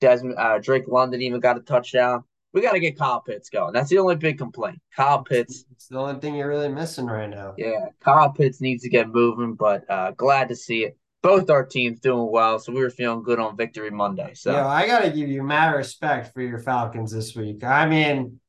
[0.00, 2.24] Desmond uh, Drake London even got a touchdown.
[2.52, 3.74] We got to get Kyle Pitts going.
[3.74, 4.80] That's the only big complaint.
[4.96, 5.64] Kyle Pitts.
[5.70, 7.54] It's the only thing you're really missing right now.
[7.58, 11.64] Yeah, Kyle Pitts needs to get moving, but uh, glad to see it both our
[11.64, 14.34] teams doing well, so we were feeling good on Victory Monday.
[14.34, 17.64] So Yo, I gotta give you mad respect for your Falcons this week.
[17.64, 18.40] I mean,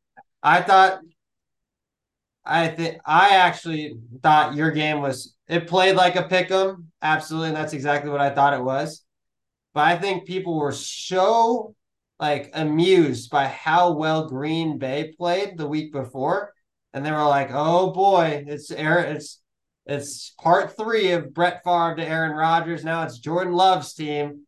[0.43, 1.01] I thought
[2.45, 6.91] I think I actually thought your game was it played like a pick 'em.
[7.01, 9.03] Absolutely, and that's exactly what I thought it was.
[9.73, 11.75] But I think people were so
[12.19, 16.53] like amused by how well Green Bay played the week before.
[16.93, 19.41] And they were like, oh boy, it's Aaron, it's
[19.86, 22.84] it's part three of Brett Favre to Aaron Rodgers.
[22.84, 24.45] Now it's Jordan Love's team.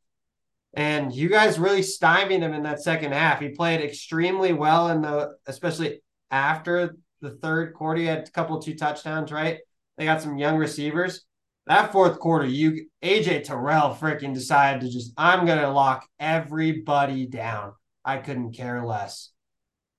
[0.74, 3.40] And you guys really stymied him in that second half.
[3.40, 8.00] He played extremely well in the, especially after the third quarter.
[8.00, 9.60] He had a couple two touchdowns, right?
[9.98, 11.26] They got some young receivers.
[11.68, 17.74] That fourth quarter, you AJ Terrell freaking decided to just, I'm gonna lock everybody down.
[18.04, 19.32] I couldn't care less.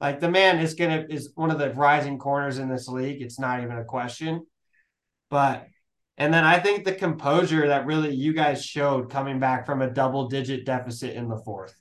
[0.01, 3.22] Like the man is gonna is one of the rising corners in this league.
[3.22, 4.44] It's not even a question.
[5.31, 5.68] But
[6.18, 9.90] and then I think the composure that really you guys showed coming back from a
[9.90, 11.75] double digit deficit in the fourth.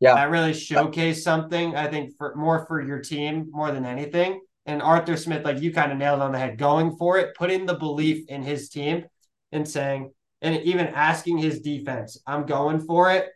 [0.00, 0.14] Yeah.
[0.14, 4.40] That really showcased something, I think, for more for your team more than anything.
[4.66, 7.66] And Arthur Smith, like you kind of nailed on the head, going for it, putting
[7.66, 9.04] the belief in his team
[9.52, 13.30] and saying, and even asking his defense, I'm going for it.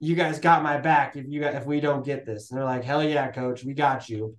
[0.00, 2.50] You guys got my back if you got, if we don't get this.
[2.50, 4.36] And they're like, hell yeah, coach, we got you.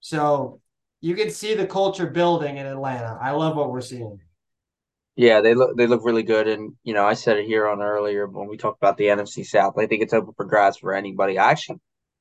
[0.00, 0.60] So
[1.00, 3.18] you can see the culture building in Atlanta.
[3.20, 4.20] I love what we're seeing.
[5.16, 7.82] Yeah, they look they look really good, and you know I said it here on
[7.82, 9.76] earlier when we talked about the NFC South.
[9.76, 11.38] I think it's open for grabs for anybody.
[11.38, 11.80] I actually,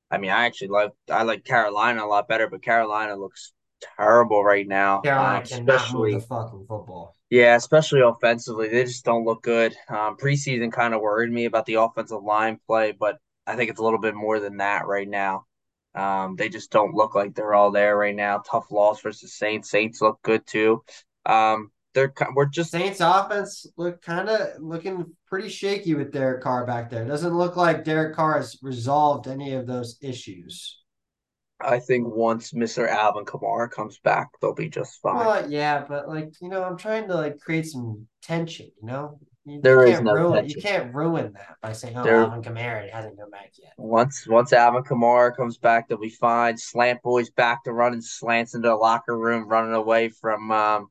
[0.10, 3.54] I mean, I actually like I like Carolina a lot better, but Carolina looks
[3.98, 5.02] terrible right now.
[5.02, 7.16] Carolina um, especially the fucking football.
[7.30, 9.76] Yeah, especially offensively, they just don't look good.
[9.90, 13.80] Um, preseason kind of worried me about the offensive line play, but I think it's
[13.80, 15.46] a little bit more than that right now.
[15.94, 18.38] Um, they just don't look like they're all there right now.
[18.40, 19.70] Tough loss versus Saints.
[19.70, 20.84] Saints look good too.
[21.26, 26.64] Um, they're we're just Saints offense look kind of looking pretty shaky with Derek Carr
[26.64, 27.04] back there.
[27.06, 30.80] Doesn't look like Derek Carr has resolved any of those issues.
[31.60, 32.88] I think once Mr.
[32.88, 35.16] Alvin Kamara comes back, they'll be just fine.
[35.16, 38.70] Well, yeah, but like you know, I'm trying to like create some tension.
[38.80, 40.56] You know, you, there is no ruin, tension.
[40.56, 44.28] You can't ruin that by saying, "Oh, there, Alvin Kamara hasn't come back yet." Once
[44.28, 46.58] once Alvin Kamara comes back, they'll be fine.
[46.58, 50.90] Slant boys back to running slants into the locker room, running away from um,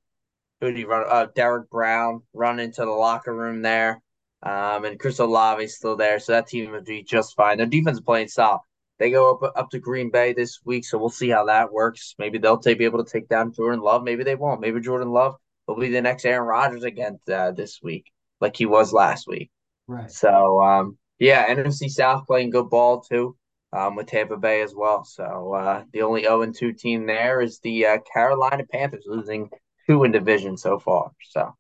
[0.61, 1.05] who do you run?
[1.09, 4.03] Uh, Derrick Brown run into the locker room there,
[4.42, 7.59] um, and Chris Olave still there, so that team would be just fine.
[7.59, 8.61] Their defense is playing solid.
[8.99, 12.14] They go up up to Green Bay this week, so we'll see how that works.
[12.19, 14.03] Maybe they'll be able to take down Jordan Love.
[14.03, 14.61] Maybe they won't.
[14.61, 18.66] Maybe Jordan Love will be the next Aaron Rodgers again uh, this week, like he
[18.66, 19.51] was last week.
[19.87, 20.11] Right.
[20.11, 23.37] So um, yeah, NFC South playing good ball too,
[23.73, 25.05] um, with Tampa Bay as well.
[25.05, 29.51] So uh, the only 0 2 team there is the uh, Carolina Panthers losing
[29.87, 31.11] two in division so far.
[31.31, 31.55] So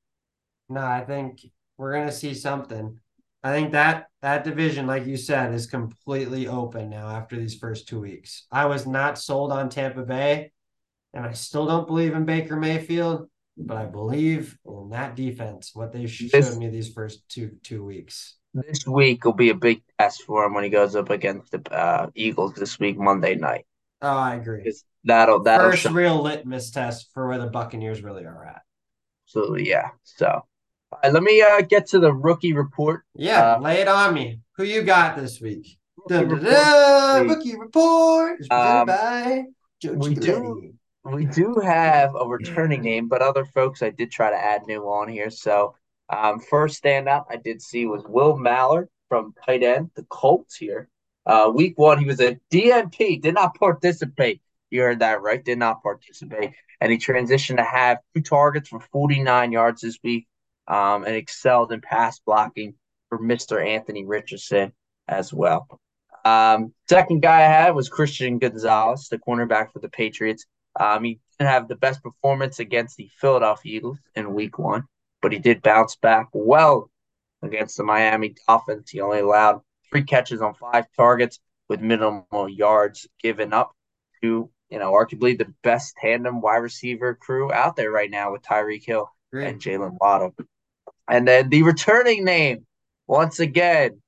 [0.68, 1.40] no, I think
[1.76, 2.98] we're gonna see something.
[3.42, 7.86] I think that that division, like you said, is completely open now after these first
[7.86, 8.46] two weeks.
[8.50, 10.50] I was not sold on Tampa Bay,
[11.14, 15.70] and I still don't believe in Baker Mayfield, but I believe in that defense.
[15.74, 18.36] What they showed this, me these first two two weeks.
[18.52, 21.62] This week will be a big test for him when he goes up against the
[21.72, 23.66] uh, Eagles this week, Monday night.
[24.02, 24.72] Oh, I agree.
[25.04, 25.92] That'll that'll first show.
[25.92, 28.62] real litmus test for where the Buccaneers really are at.
[29.26, 29.90] Absolutely, yeah.
[30.02, 30.44] So
[30.92, 33.02] right, let me uh, get to the rookie report.
[33.14, 34.40] Yeah, uh, lay it on me.
[34.56, 35.78] Who you got this week?
[36.08, 39.44] Rookie, report, rookie report is presented um, by
[39.80, 44.30] Joe we do, we do have a returning name, but other folks I did try
[44.30, 45.30] to add new on here.
[45.30, 45.74] So
[46.08, 50.88] um, first standout I did see was Will Mallory from tight end, the Colts here.
[51.26, 54.40] Uh, week one, he was a DNP, did not participate.
[54.70, 56.52] You heard that right, did not participate.
[56.80, 60.26] And he transitioned to have two targets for 49 yards this week
[60.68, 62.74] um, and excelled in pass blocking
[63.08, 63.64] for Mr.
[63.64, 64.72] Anthony Richardson
[65.08, 65.66] as well.
[66.24, 70.44] Um, second guy I had was Christian Gonzalez, the cornerback for the Patriots.
[70.78, 74.84] Um, he didn't have the best performance against the Philadelphia Eagles in week one,
[75.22, 76.90] but he did bounce back well
[77.42, 78.90] against the Miami Dolphins.
[78.90, 83.72] He only allowed three catches on five targets with minimal yards given up
[84.22, 88.42] to, you know, arguably the best tandem wide receiver crew out there right now with
[88.42, 89.48] Tyreek Hill Great.
[89.48, 90.34] and Jalen Waddle.
[91.08, 92.66] And then the returning name,
[93.06, 94.00] once again,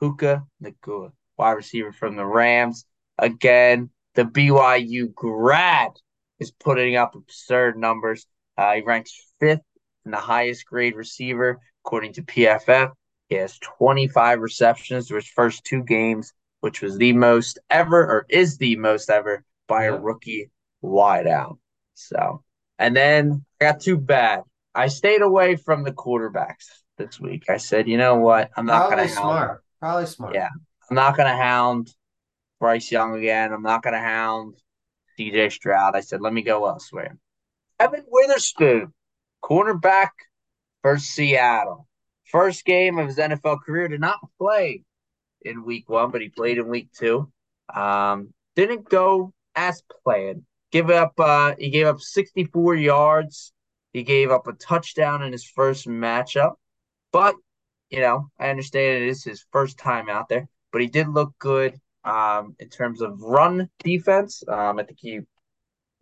[0.00, 2.84] Puka Nacua, wide receiver from the Rams.
[3.18, 5.92] Again, the BYU grad
[6.38, 8.26] is putting up absurd numbers.
[8.58, 9.62] Uh, he ranks fifth
[10.04, 12.92] in the highest grade receiver, according to PFF.
[13.32, 18.26] He has 25 receptions through his first two games, which was the most ever, or
[18.28, 20.50] is the most ever, by a rookie
[20.84, 21.56] wideout.
[21.94, 22.42] So,
[22.78, 24.42] and then I got too bad.
[24.74, 26.66] I stayed away from the quarterbacks
[26.98, 27.44] this week.
[27.48, 28.50] I said, you know what?
[28.54, 29.64] I'm not going to smart.
[29.80, 30.34] Probably smart.
[30.34, 30.50] Yeah,
[30.90, 31.90] I'm not going to hound
[32.60, 33.50] Bryce Young again.
[33.50, 34.56] I'm not going to hound
[35.18, 35.96] DJ Stroud.
[35.96, 37.16] I said, let me go elsewhere.
[37.78, 38.92] Devon Witherspoon,
[39.42, 40.10] cornerback
[40.82, 41.88] for Seattle.
[42.32, 44.82] First game of his NFL career did not play
[45.42, 47.30] in week one, but he played in week two.
[47.72, 50.42] Um, didn't go as planned.
[50.72, 53.52] Give up uh he gave up 64 yards
[53.92, 56.54] he gave up a touchdown in his first matchup,
[57.12, 57.34] but
[57.90, 61.34] you know, I understand it is his first time out there, but he did look
[61.38, 64.42] good um, in terms of run defense.
[64.48, 65.20] Um, I think he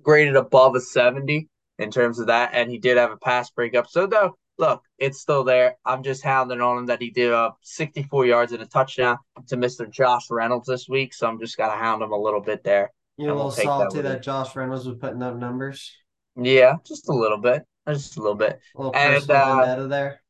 [0.00, 1.48] graded above a 70
[1.80, 3.88] in terms of that, and he did have a pass breakup.
[3.88, 5.76] So, though, look, it's still there.
[5.84, 9.18] I'm just hounding on him that he did uh, 64 yards and a touchdown
[9.48, 9.90] to Mr.
[9.90, 11.12] Josh Reynolds this week.
[11.14, 12.92] So, I'm just got to hound him a little bit there.
[13.16, 15.92] You're a little we'll salty that, that Josh Reynolds was putting up numbers.
[16.36, 18.60] Yeah, just a little bit just a little bit.
[18.76, 20.22] A little and uh, there.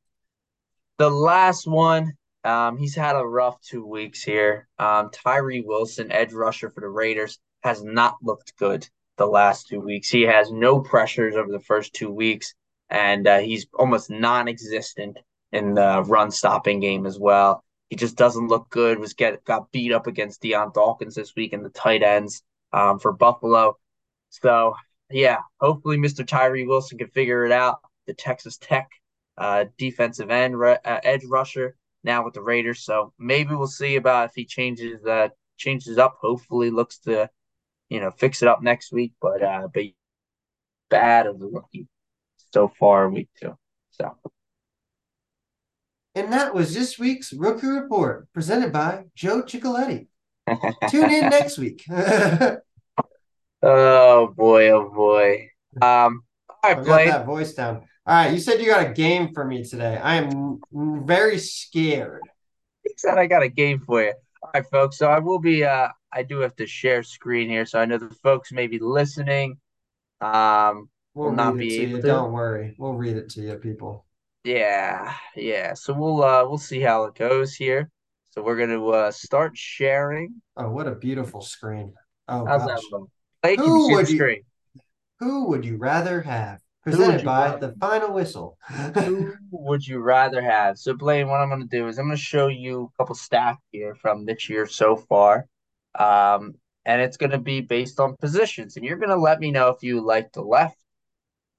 [0.98, 2.12] The last one,
[2.44, 4.68] um, he's had a rough two weeks here.
[4.78, 9.80] Um, Tyree Wilson, edge rusher for the Raiders, has not looked good the last two
[9.80, 10.08] weeks.
[10.08, 12.54] He has no pressures over the first two weeks,
[12.90, 15.18] and uh, he's almost non-existent
[15.52, 17.64] in the run stopping game as well.
[17.88, 18.98] He just doesn't look good.
[18.98, 22.98] Was get got beat up against Dion Dawkins this week in the tight ends um,
[22.98, 23.76] for Buffalo.
[24.30, 24.74] So
[25.10, 26.26] yeah, hopefully Mr.
[26.26, 27.80] Tyree Wilson can figure it out.
[28.06, 28.88] The Texas Tech
[29.38, 32.84] uh, defensive end uh, edge rusher now with the Raiders.
[32.84, 36.18] So maybe we'll see about if he changes uh, changes up.
[36.20, 37.28] Hopefully, looks to
[37.88, 39.14] you know fix it up next week.
[39.20, 39.84] But uh, but
[40.90, 41.88] bad of the rookie
[42.52, 43.56] so far week two.
[43.90, 44.16] So.
[46.14, 50.08] And that was this week's Rookie Report presented by Joe Ciccoletti.
[50.88, 51.84] Tune in next week.
[53.62, 55.50] Oh boy, oh boy.
[55.82, 56.22] Um,
[56.64, 57.76] I got that voice down.
[58.06, 59.98] All right, you said you got a game for me today.
[59.98, 62.22] I am very scared.
[62.82, 64.14] He said I got a game for you.
[64.42, 64.96] All right, folks.
[64.96, 65.64] So I will be.
[65.64, 68.78] Uh, I do have to share screen here, so I know the folks may be
[68.78, 69.58] listening.
[70.22, 70.88] Um,
[71.26, 72.06] we'll, not be able to.
[72.06, 74.06] Don't worry, we'll read it to you, people.
[74.44, 75.74] Yeah, yeah.
[75.74, 77.90] So we'll uh we'll see how it goes here.
[78.30, 80.40] So we're gonna uh start sharing.
[80.56, 81.94] Oh, what a beautiful screen!
[82.28, 82.80] Oh, How's gosh.
[82.80, 83.10] that look?
[83.58, 84.42] who would you,
[85.18, 86.60] Who would you rather have?
[86.82, 87.68] Presented by rather?
[87.68, 88.56] the final whistle.
[88.94, 90.78] who would you rather have?
[90.78, 93.14] So, Blaine, what I'm going to do is I'm going to show you a couple
[93.14, 95.46] stats here from this year so far.
[95.98, 96.54] Um,
[96.86, 98.76] and it's going to be based on positions.
[98.76, 100.79] And you're going to let me know if you like the left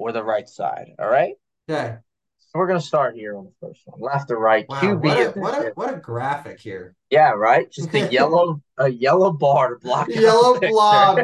[0.01, 0.91] or the right side.
[0.99, 1.35] All right.
[1.69, 1.97] Okay.
[2.39, 4.65] So we're going to start here on the first one, left or right.
[4.67, 5.03] Wow, QB.
[5.03, 6.95] what a, what a what a graphic here.
[7.09, 7.71] yeah, right.
[7.71, 11.19] Just a yellow, a yellow bar to block Yellow blob.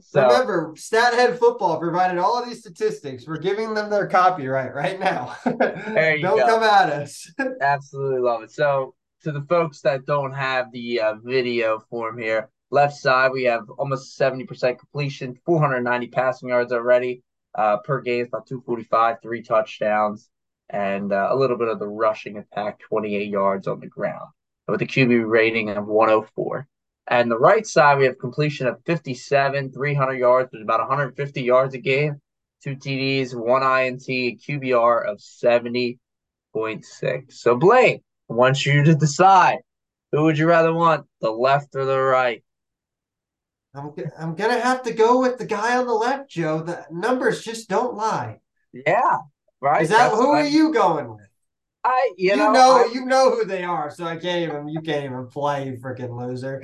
[0.00, 3.26] So- Remember, Stathead Football provided all of these statistics.
[3.26, 5.36] We're giving them their copyright right now.
[5.46, 6.46] There you Don't go.
[6.46, 7.32] come at us.
[7.62, 8.50] Absolutely love it.
[8.50, 13.44] So, to the folks that don't have the uh, video form here, left side we
[13.44, 17.22] have almost 70% completion, 490 passing yards already
[17.54, 20.28] uh, per game, about 245, three touchdowns,
[20.68, 24.30] and uh, a little bit of the rushing attack, 28 yards on the ground,
[24.68, 26.66] with a QB rating of 104.
[27.08, 31.42] And the right side we have completion of 57, 300 yards, which is about 150
[31.42, 32.20] yards a game,
[32.62, 37.32] two TDs, one INT, a QBR of 70.6.
[37.32, 39.58] So, Blaine, I want you to decide
[40.12, 42.44] who would you rather want, the left or the right?
[43.74, 46.60] I'm, I'm gonna have to go with the guy on the left, Joe.
[46.62, 48.40] The numbers just don't lie.
[48.72, 49.18] Yeah,
[49.60, 49.82] right.
[49.82, 51.26] Is that That's- who are you going with?
[51.82, 54.68] I you, You, know, know, I- you know who they are, so I can't even
[54.68, 56.62] you can't even play, you freaking loser.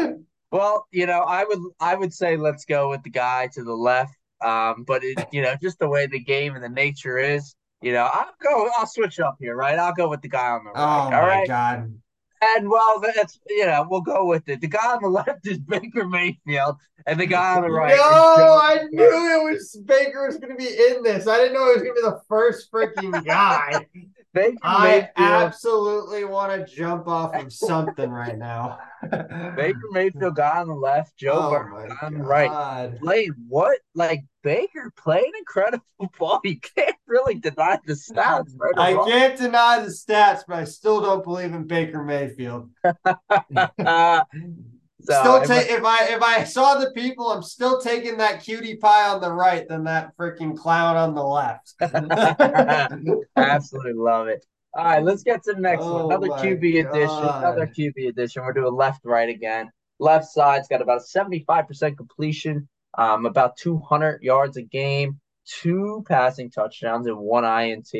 [0.50, 3.74] well, you know, I would I would say let's go with the guy to the
[3.74, 4.14] left.
[4.44, 7.92] Um, but it, you know, just the way the game and the nature is, you
[7.92, 8.68] know, I'll go.
[8.76, 9.78] I'll switch up here, right?
[9.78, 10.80] I'll go with the guy on the right.
[11.06, 11.46] oh my all right.
[11.46, 11.94] god.
[12.42, 14.60] And well, that's you know, we'll go with it.
[14.60, 16.76] The guy on the left is Baker Mayfield,
[17.06, 17.96] and the guy on the right.
[17.96, 21.28] no, I knew it was Baker was gonna be in this.
[21.28, 23.86] I didn't know it was gonna be the first freaking guy.
[24.34, 28.78] Baker I absolutely want to jump off of something right now.
[29.10, 32.98] Baker Mayfield guy on the left, Joe oh Burrow on the right.
[33.00, 33.78] Blade, what?
[33.94, 35.84] Like Baker playing incredible
[36.18, 36.40] ball.
[36.44, 38.74] You can't really deny the stats, right?
[38.76, 39.08] I wrong.
[39.08, 42.70] can't deny the stats, but I still don't believe in Baker Mayfield.
[45.04, 48.42] So, still if take if I if I saw the people, I'm still taking that
[48.42, 51.74] cutie pie on the right than that freaking clown on the left.
[53.36, 54.44] Absolutely love it.
[54.74, 56.14] All right, let's get to the next Oh one.
[56.14, 57.28] Another QB edition.
[57.28, 58.42] Another QB edition.
[58.42, 59.70] We're doing left, right again.
[59.98, 67.06] Left side's got about 75% completion, um, about 200 yards a game, two passing touchdowns,
[67.06, 67.92] and one INT.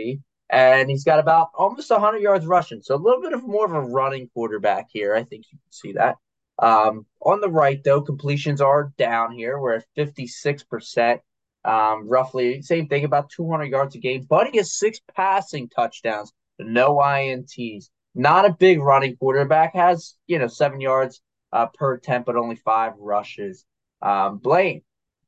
[0.48, 2.80] And he's got about almost 100 yards rushing.
[2.82, 5.14] So a little bit of more of a running quarterback here.
[5.14, 6.16] I think you can see that.
[6.62, 9.58] Um, on the right, though, completions are down here.
[9.58, 11.18] We're at 56%.
[11.64, 14.26] Um, roughly same thing, about 200 yards a game.
[14.50, 17.88] He has six passing touchdowns, no INTs.
[18.14, 19.74] Not a big running quarterback.
[19.74, 21.22] Has you know seven yards
[21.52, 23.64] uh, per attempt, but only five rushes.
[24.02, 24.82] Um, Blaine,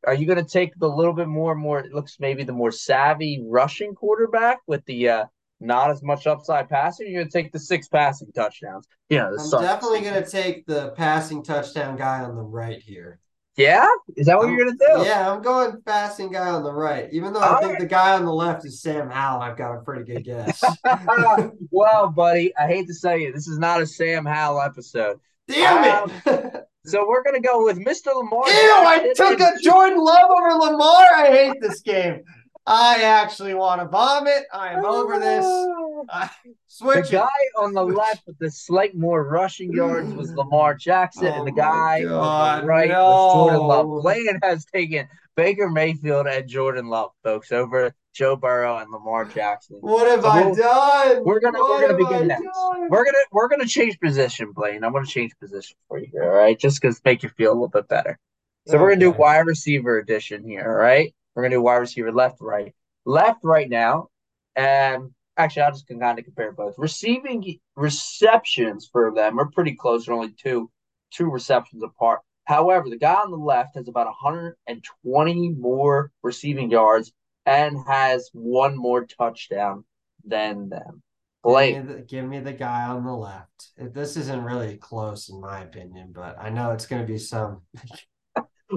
[0.06, 1.78] are you going to take the little bit more, more?
[1.78, 5.24] It looks maybe the more savvy rushing quarterback with the uh,
[5.64, 7.08] not as much upside passing.
[7.08, 8.86] You're going to take the six passing touchdowns.
[9.08, 9.64] Yeah, I'm Suns.
[9.64, 13.20] definitely gonna take the passing touchdown guy on the right here.
[13.56, 15.04] Yeah, is that what you're going to do?
[15.04, 17.08] Yeah, I'm going passing guy on the right.
[17.12, 17.80] Even though I think right.
[17.80, 20.60] the guy on the left is Sam Howell, I've got a pretty good guess.
[21.70, 25.20] well, buddy, I hate to say it, this is not a Sam Howell episode.
[25.46, 26.26] Damn it!
[26.26, 28.06] Um, so we're gonna go with Mr.
[28.14, 28.48] Lamar.
[28.48, 31.06] Ew, I took a Jordan Love over Lamar.
[31.14, 32.24] I hate this game.
[32.66, 34.44] I actually want to vomit.
[34.52, 35.44] I am over this.
[35.46, 35.70] Ah.
[36.08, 37.12] I, The switch it.
[37.12, 40.36] guy on the left with the slight more rushing yards was mm.
[40.36, 43.60] Lamar Jackson, and the Oh guy on the right was Jordan.
[43.66, 44.02] Love.
[44.02, 49.76] Blaine has taken Baker Mayfield and Jordan Love, folks, over Joe Burrow and Lamar Jackson.
[49.80, 51.24] What have I done?
[51.24, 52.48] we're gonna- we're gonna begin I next.
[52.88, 54.84] We're gonna we're gonna change position, Blaine.
[54.84, 56.58] I'm gonna change position for you here, all right?
[56.58, 58.18] Just because make you feel a little bit better.
[58.66, 61.14] So we're gonna do wide receiver edition here, all right?
[61.34, 64.08] We're gonna do wide receiver left, right, left, right now,
[64.56, 66.74] and actually I'll just kind of compare both.
[66.78, 70.06] Receiving receptions for them are pretty close.
[70.06, 70.70] They're only two
[71.10, 72.20] two receptions apart.
[72.44, 77.12] However, the guy on the left has about 120 more receiving yards
[77.46, 79.84] and has one more touchdown
[80.24, 81.02] than them.
[81.42, 83.70] Blake, Give me, the, give me the guy on the left.
[83.76, 87.62] This isn't really close, in my opinion, but I know it's going to be some.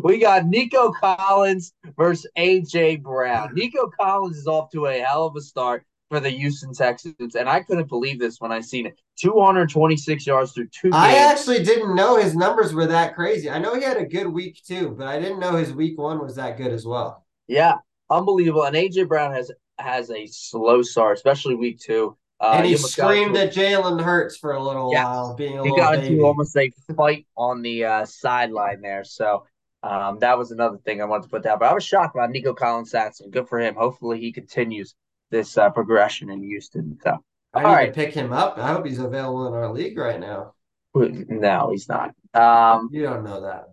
[0.03, 3.53] We got Nico Collins versus AJ Brown.
[3.53, 7.49] Nico Collins is off to a hell of a start for the Houston Texans, and
[7.49, 8.97] I couldn't believe this when I seen it.
[9.19, 13.49] 226 yards through two I actually didn't know his numbers were that crazy.
[13.49, 16.19] I know he had a good week too, but I didn't know his week one
[16.19, 17.25] was that good as well.
[17.47, 17.75] Yeah,
[18.09, 18.63] unbelievable.
[18.63, 22.15] And AJ Brown has has a slow start, especially week two.
[22.39, 25.03] Uh, and he got screamed at Jalen Hurts for a little Yes.
[25.05, 26.13] while, being a he little got baby.
[26.13, 29.03] into almost a fight on the uh, sideline there.
[29.03, 29.45] So
[29.83, 31.59] um, that was another thing I wanted to put down.
[31.59, 33.75] But I was shocked by Nico Collins stats, and good for him.
[33.75, 34.95] Hopefully, he continues
[35.31, 36.97] this uh, progression in Houston.
[37.03, 37.17] So
[37.53, 37.85] I all need right.
[37.87, 38.57] to pick him up.
[38.57, 40.53] I hope he's available in our league right now.
[40.95, 42.13] No, he's not.
[42.33, 43.65] Um, You don't know that.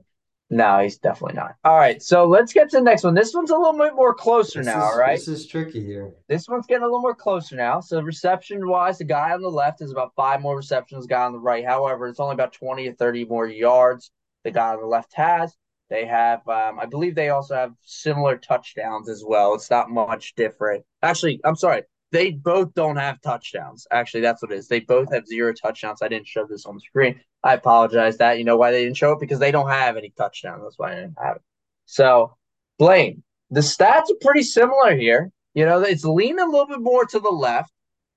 [0.50, 1.54] no, he's definitely not.
[1.64, 3.14] All right, so let's get to the next one.
[3.14, 4.78] This one's a little bit more closer This now.
[4.78, 6.12] is, all right, This is tricky here.
[6.28, 7.80] this one's getting a little more closer now.
[7.80, 11.06] So reception wise, the guy on the left is about five more receptions.
[11.06, 14.10] Guy on the right, however, it's only about twenty or thirty more yards.
[14.44, 15.56] The guy on the left has.
[15.90, 19.54] They have, um, I believe, they also have similar touchdowns as well.
[19.54, 20.84] It's not much different.
[21.02, 21.82] Actually, I'm sorry.
[22.10, 23.86] They both don't have touchdowns.
[23.90, 24.68] Actually, that's what it is.
[24.68, 26.00] They both have zero touchdowns.
[26.00, 27.20] I didn't show this on the screen.
[27.42, 28.16] I apologize.
[28.18, 30.62] That you know why they didn't show it because they don't have any touchdowns.
[30.62, 31.42] That's why I didn't have it.
[31.86, 32.36] So,
[32.78, 35.30] Blaine, the stats are pretty similar here.
[35.54, 37.72] You know, it's leaning a little bit more to the left.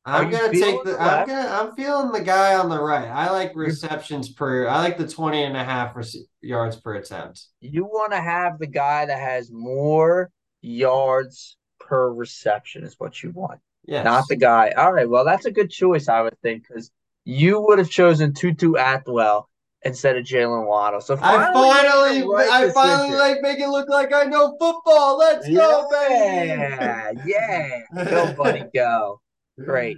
[0.07, 3.09] Are I'm gonna take the the I'm gonna I'm feeling the guy on the right.
[3.09, 7.47] I like receptions per I like the 20 and a half rece- yards per attempt.
[7.59, 10.31] You want to have the guy that has more
[10.61, 13.59] yards per reception, is what you want.
[13.85, 14.05] Yes.
[14.05, 14.71] Not the guy.
[14.77, 16.89] All right, well, that's a good choice, I would think, because
[17.25, 19.49] you would have chosen Tutu Atwell
[19.83, 21.01] instead of Jaylen Waddle.
[21.01, 23.19] So I finally, finally right I finally decision.
[23.19, 25.17] like make it look like I know football.
[25.17, 26.47] Let's go, baby.
[26.47, 27.81] Yeah, yeah.
[28.05, 29.19] Go, buddy, go.
[29.63, 29.97] Great.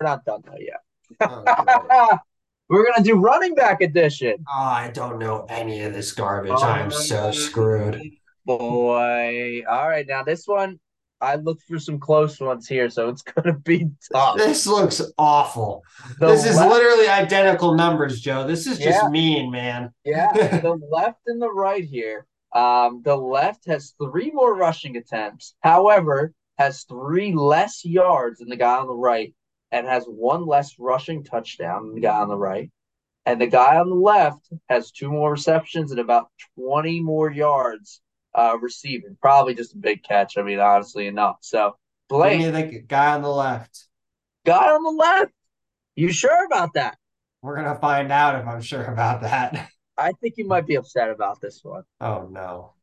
[0.00, 0.80] We're not done though yet.
[1.20, 2.18] Oh,
[2.68, 4.36] We're gonna do running back edition.
[4.48, 6.52] Oh, I don't know any of this garbage.
[6.52, 8.00] I am so screwed.
[8.46, 9.62] Boy.
[9.68, 10.78] All right, now this one,
[11.20, 14.36] I looked for some close ones here, so it's gonna be tough.
[14.36, 15.82] This looks awful.
[16.18, 18.46] The this is left- literally identical numbers, Joe.
[18.46, 19.08] This is just Yeah.
[19.08, 19.92] mean, man.
[20.04, 22.26] Yeah, the left and the right here.
[22.54, 28.56] Um, the left has three more rushing attempts, however, has three less yards than the
[28.56, 29.34] guy on the right,
[29.72, 32.70] and has one less rushing touchdown than the guy on the right.
[33.26, 38.00] And the guy on the left has two more receptions and about 20 more yards
[38.34, 39.16] uh, receiving.
[39.20, 40.38] Probably just a big catch.
[40.38, 41.38] I mean, honestly enough.
[41.40, 41.76] So,
[42.08, 42.88] What do Blake, you think?
[42.88, 43.86] Guy on the left.
[44.44, 45.32] guy on the left.
[45.96, 46.96] You sure about that?
[47.42, 49.70] We're gonna find out if I'm sure about that.
[49.98, 51.84] I think you might be upset about this one.
[52.00, 52.74] Oh no.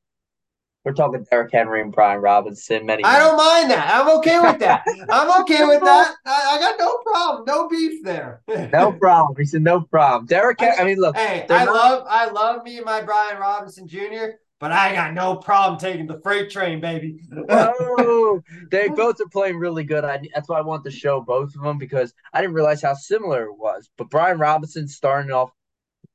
[0.87, 2.85] We're talking Derrick Henry and Brian Robinson.
[2.85, 3.93] Many I don't mind that.
[3.93, 4.85] I'm okay with that.
[5.09, 6.15] I'm okay with that.
[6.25, 7.43] I, I got no problem.
[7.45, 8.41] No beef there.
[8.71, 9.35] No problem.
[9.37, 10.27] He said no problem.
[10.27, 13.37] Derrick, Hen- I mean, look, Hey, I not- love I love me and my Brian
[13.37, 17.19] Robinson Jr., but I got no problem taking the freight train, baby.
[17.49, 20.05] oh, they both are playing really good.
[20.05, 22.93] I, that's why I want to show both of them because I didn't realize how
[22.93, 23.89] similar it was.
[23.97, 25.51] But Brian Robinson starting off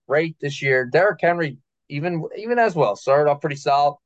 [0.09, 0.87] great this year.
[0.87, 1.59] Derrick Henry,
[1.91, 3.97] even even as well, started off pretty solid.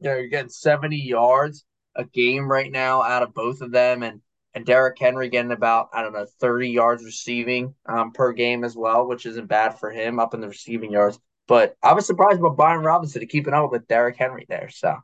[0.00, 1.64] You know, you're getting 70 yards
[1.96, 4.20] a game right now out of both of them, and
[4.54, 8.76] and Derrick Henry getting about I don't know 30 yards receiving um, per game as
[8.76, 11.18] well, which isn't bad for him up in the receiving yards.
[11.46, 14.68] But I was surprised about Byron Robinson to keeping up with Derrick Henry there.
[14.70, 14.96] So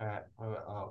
[0.00, 0.22] All right.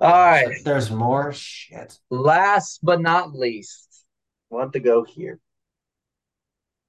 [0.00, 0.64] right.
[0.64, 1.98] There's more shit.
[2.10, 4.04] last but not least,
[4.50, 5.38] want to go here.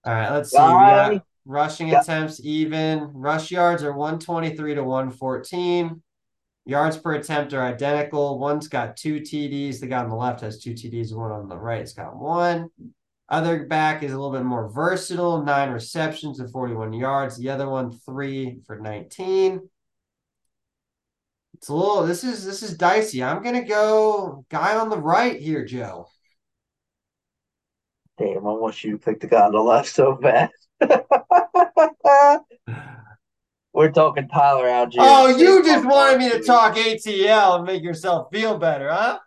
[0.05, 1.21] All right, let's see.
[1.45, 2.01] Rushing Yeah.
[2.01, 3.11] attempts even.
[3.13, 6.01] Rush yards are 123 to 114.
[6.65, 8.39] Yards per attempt are identical.
[8.39, 9.79] One's got two TDs.
[9.79, 11.13] The guy on the left has two TDs.
[11.13, 12.69] One on the right's got one.
[13.29, 15.43] Other back is a little bit more versatile.
[15.43, 17.37] Nine receptions and 41 yards.
[17.37, 19.69] The other one, three for 19.
[21.55, 22.05] It's a little.
[22.05, 23.23] This is this is dicey.
[23.23, 26.07] I'm gonna go guy on the right here, Joe.
[28.17, 30.49] Damn, I want you to pick the guy on the left so bad.
[33.73, 34.97] We're talking Tyler Allgeier.
[34.99, 39.17] Oh, you just wanted me to talk ATL and make yourself feel better, huh?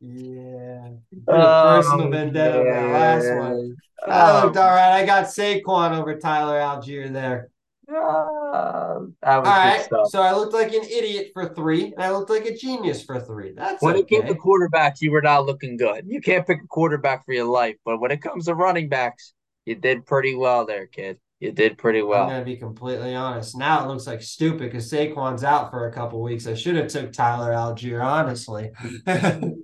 [0.00, 0.90] Yeah.
[1.10, 3.76] Bit personal vendetta over that last one.
[4.06, 5.00] That looked all right.
[5.00, 7.50] I got Saquon over Tyler Allgeier there.
[7.90, 10.08] Uh, that was good stuff.
[10.10, 13.18] So I looked like an idiot for three, and I looked like a genius for
[13.18, 13.52] three.
[13.52, 14.28] That's When it came okay.
[14.28, 16.04] to quarterbacks, you were not looking good.
[16.06, 19.32] You can't pick a quarterback for your life, but when it comes to running backs,
[19.68, 21.18] you did pretty well there, kid.
[21.40, 22.22] You did pretty well.
[22.24, 23.56] I'm gonna be completely honest.
[23.56, 26.46] Now it looks like stupid because Saquon's out for a couple weeks.
[26.46, 28.70] I should have took Tyler Allgeier, honestly.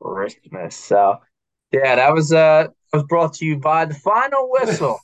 [0.00, 0.76] Christmas.
[0.76, 1.16] So,
[1.72, 4.98] yeah, that was uh was brought to you by the final whistle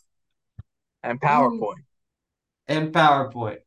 [1.02, 1.82] and PowerPoint.
[2.68, 3.58] and PowerPoint.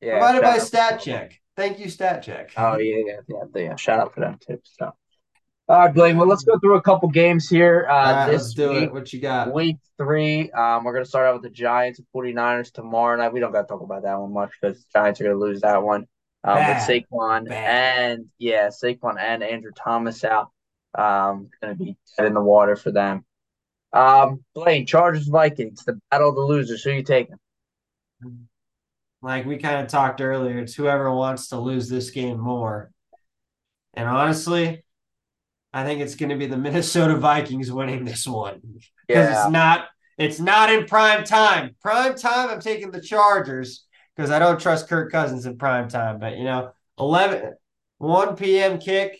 [0.00, 0.58] Yeah, Provided by.
[0.58, 1.32] StatCheck.
[1.56, 2.50] Thank you, StatCheck.
[2.56, 3.76] Oh yeah, yeah, yeah, yeah.
[3.76, 4.60] Shout out for them too.
[4.64, 4.92] So,
[5.68, 6.16] all right, Blaine.
[6.16, 7.86] Well, let's go through a couple games here.
[7.90, 8.92] Uh, All right, this let's do week, it.
[8.92, 9.52] What you got?
[9.52, 10.50] week three.
[10.52, 13.32] Um, we're gonna start out with the Giants and 49ers tomorrow night.
[13.32, 15.82] We don't got to talk about that one much because Giants are gonna lose that
[15.82, 16.06] one.
[16.44, 16.88] Um, Bad.
[16.88, 17.98] with Saquon Bad.
[17.98, 20.50] and yeah, Saquon and Andrew Thomas out.
[20.96, 23.24] Um, gonna be dead in the water for them.
[23.92, 26.82] Um, Blaine, Chargers Vikings, the battle of the losers.
[26.82, 27.36] Who you taking?
[29.20, 32.90] Like we kind of talked earlier, it's whoever wants to lose this game more.
[33.94, 34.84] And honestly,
[35.72, 38.60] I think it's going to be the Minnesota Vikings winning this one.
[39.06, 39.42] because Yeah.
[39.44, 41.76] it's not it's not in prime time.
[41.80, 43.84] Prime time, I'm taking the Chargers
[44.16, 46.18] because I don't trust Kirk Cousins in prime time.
[46.18, 47.54] But you know, 11
[47.98, 48.78] 1 p.m.
[48.78, 49.18] kick.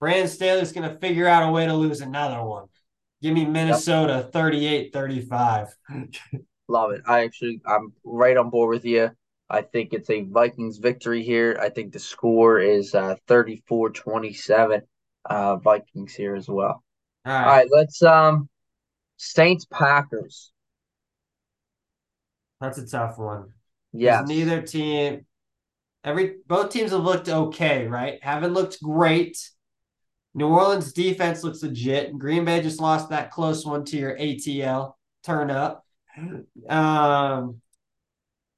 [0.00, 2.66] Brandon Staley's gonna figure out a way to lose another one.
[3.22, 5.68] Give me Minnesota 38 35.
[6.68, 7.02] Love it.
[7.06, 9.10] I actually, I'm right on board with you.
[9.48, 11.58] I think it's a Vikings victory here.
[11.60, 14.82] I think the score is uh, 34-27
[15.28, 16.82] uh, Vikings here as well.
[17.26, 17.46] All All right.
[17.46, 18.48] right, let's um
[19.16, 20.52] Saints Packers.
[22.60, 23.52] That's a tough one.
[23.92, 24.22] Yeah.
[24.26, 25.26] Neither team,
[26.02, 28.22] every both teams have looked okay, right?
[28.22, 29.38] Haven't looked great.
[30.34, 32.18] New Orleans defense looks legit.
[32.18, 35.84] Green Bay just lost that close one to your ATL turn up.
[36.68, 37.60] Um,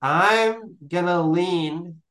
[0.00, 2.02] I'm gonna lean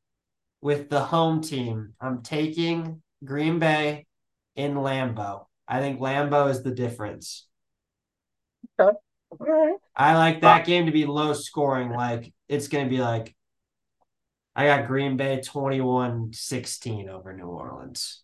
[0.61, 1.93] with the home team.
[1.99, 4.05] I'm taking Green Bay
[4.55, 5.45] in Lambeau.
[5.67, 7.47] I think Lambeau is the difference.
[8.79, 8.95] Okay.
[9.31, 9.77] All right.
[9.95, 11.91] I like that game to be low scoring.
[11.91, 13.35] Like it's going to be like
[14.55, 18.21] I got Green Bay 21-16 over New Orleans.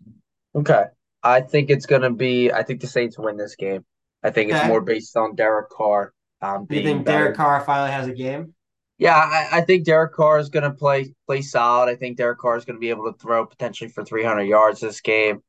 [0.56, 0.86] Okay.
[1.24, 2.52] I think it's gonna be.
[2.52, 3.86] I think the Saints win this game.
[4.24, 6.14] I think it's more based on Derek Carr.
[6.42, 7.26] Um, Do you think better.
[7.26, 8.56] Derek Carr finally has a game?
[8.98, 11.90] Yeah, I, I think Derek Carr is going to play play solid.
[11.90, 14.80] I think Derek Carr is going to be able to throw potentially for 300 yards
[14.80, 15.42] this game.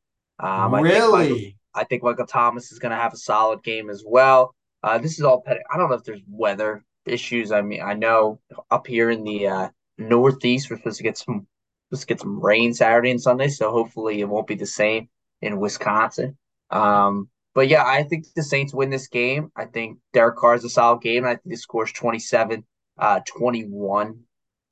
[0.43, 1.57] Um, I think Michael, really?
[1.75, 4.55] I think Michael Thomas is going to have a solid game as well.
[4.83, 5.41] Uh, this is all.
[5.41, 7.53] pet- I don't know if there's weather issues.
[7.53, 8.41] I mean, I know
[8.71, 9.69] up here in the uh,
[9.99, 11.47] Northeast we're supposed to get some
[11.89, 15.09] supposed to get some rain Saturday and Sunday, so hopefully it won't be the same
[15.41, 16.37] in Wisconsin.
[16.71, 19.53] Um, but yeah, I think the Saints win this game.
[19.57, 22.65] I think Derek Carr is a solid game, and I think he scores is 27
[22.99, 24.21] uh 21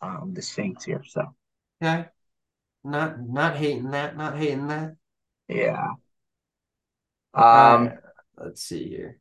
[0.02, 1.02] um the Saints here.
[1.06, 1.34] So
[1.82, 2.06] Okay.
[2.84, 4.96] Not not hating that, not hating that.
[5.50, 5.86] Yeah.
[7.34, 7.98] Um right.
[8.36, 9.18] Let's see here.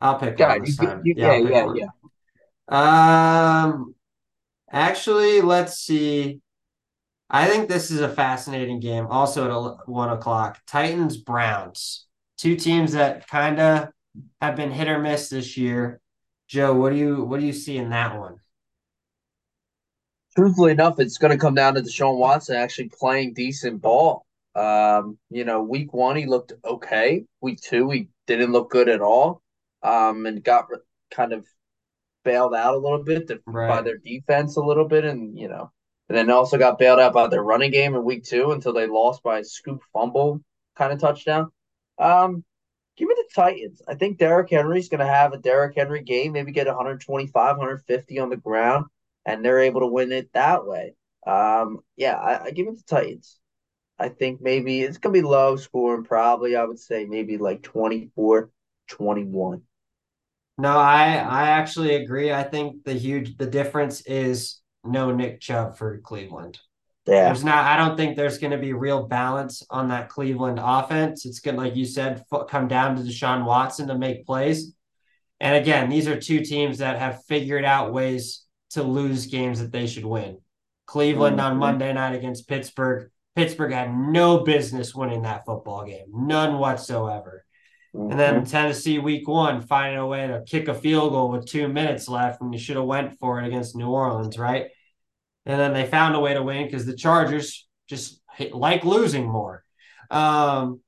[0.00, 1.02] I'll pick yeah, one this you, time.
[1.04, 1.86] you, Yeah, yeah, yeah, yeah.
[2.70, 3.94] Um,
[4.70, 6.40] actually, let's see.
[7.28, 9.06] I think this is a fascinating game.
[9.08, 12.06] Also at one o'clock, Titans Browns,
[12.38, 13.88] two teams that kind of
[14.40, 16.00] have been hit or miss this year.
[16.48, 18.36] Joe, what do you what do you see in that one?
[20.36, 24.24] Truthfully enough, it's gonna come down to Deshaun Watson actually playing decent ball.
[24.54, 27.24] Um, you know, week one he looked okay.
[27.40, 29.42] Week two he didn't look good at all.
[29.82, 30.78] Um, and got re-
[31.10, 31.46] kind of
[32.24, 35.72] bailed out a little bit to, by their defense a little bit, and you know,
[36.08, 38.86] and then also got bailed out by their running game in week two until they
[38.86, 40.40] lost by a scoop fumble
[40.76, 41.50] kind of touchdown.
[41.98, 42.44] Um,
[42.96, 43.82] give me the Titans.
[43.88, 48.18] I think Derrick Henry's going to have a Derrick Henry game, maybe get 125, 150
[48.18, 48.86] on the ground,
[49.24, 50.94] and they're able to win it that way.
[51.26, 53.39] Um, yeah, I, I give it the Titans.
[54.00, 56.56] I think maybe it's going to be low scoring, probably.
[56.56, 58.50] I would say maybe like 24
[58.88, 59.62] 21.
[60.58, 62.32] No, I I actually agree.
[62.32, 66.58] I think the huge the difference is no Nick Chubb for Cleveland.
[67.06, 67.24] Yeah.
[67.26, 67.64] There's not.
[67.64, 71.24] I don't think there's going to be real balance on that Cleveland offense.
[71.24, 74.74] It's going to, like you said, come down to Deshaun Watson to make plays.
[75.40, 79.72] And again, these are two teams that have figured out ways to lose games that
[79.72, 80.38] they should win.
[80.86, 81.60] Cleveland on Mhm.
[81.60, 83.10] Monday night against Pittsburgh.
[83.36, 87.44] Pittsburgh had no business winning that football game, none whatsoever.
[87.92, 91.66] And then Tennessee week one finding a way to kick a field goal with two
[91.66, 94.66] minutes left when you should have went for it against New Orleans, right?
[95.44, 99.26] And then they found a way to win because the Chargers just hit, like losing
[99.26, 99.64] more.
[100.08, 100.80] Um,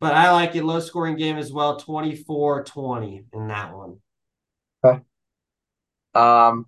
[0.00, 4.00] but I like it low scoring game as well, 24-20 in that one.
[6.14, 6.66] Um,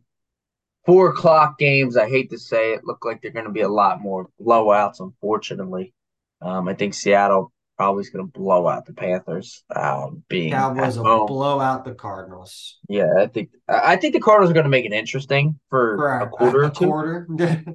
[0.91, 1.97] four o'clock games.
[1.97, 4.99] I hate to say it, look like they're going to be a lot more blowouts.
[4.99, 5.95] Unfortunately,
[6.43, 9.63] um, I think Seattle probably is going to blow out the Panthers.
[9.75, 14.51] Um, being Cowboys will blow out the Cardinals Yeah, I think I think the Cardinals
[14.51, 16.87] are going to make it interesting for, for a quarter a, or two.
[16.87, 17.29] quarter.